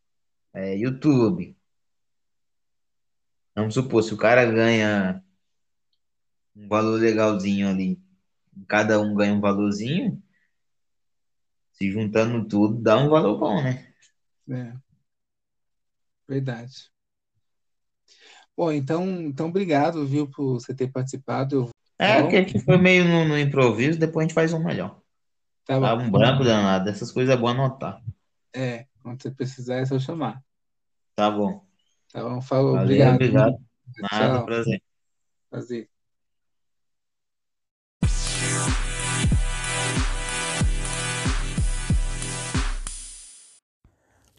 [0.55, 1.57] é, YouTube.
[3.55, 5.23] Vamos supor, se o cara ganha
[6.57, 8.01] um valor legalzinho ali,
[8.69, 10.23] cada um ganha um valorzinho,
[11.73, 13.87] se juntando tudo, dá um valor bom, né?
[14.51, 14.73] É,
[16.29, 16.91] verdade.
[18.57, 21.57] Bom, então, então obrigado, viu, por você ter participado.
[21.57, 24.63] Eu, É, que a gente foi meio no, no improviso, depois a gente faz um
[24.63, 25.01] melhor.
[25.65, 26.03] Tá Tá bom.
[26.03, 28.03] um branco danado, essas coisas é bom anotar.
[28.55, 30.43] É, quando você precisar é só chamar.
[31.17, 31.65] Tá bom.
[32.13, 32.41] Tá bom?
[32.41, 33.15] Falou, Valeu, obrigado.
[33.15, 33.57] obrigado.
[34.13, 34.47] Nada, Tchau.
[34.47, 34.83] prazer.
[35.51, 35.91] Prazer.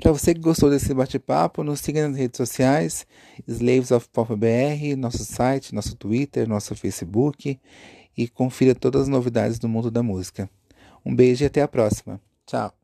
[0.02, 3.06] Para você que gostou desse bate-papo, nos siga nas redes sociais,
[3.48, 7.60] Slaves of Pop BR, nosso site, nosso Twitter, nosso Facebook
[8.18, 10.49] e confira todas as novidades do mundo da música.
[11.06, 12.19] Um beijo e até a próxima.
[12.48, 12.81] Tchau.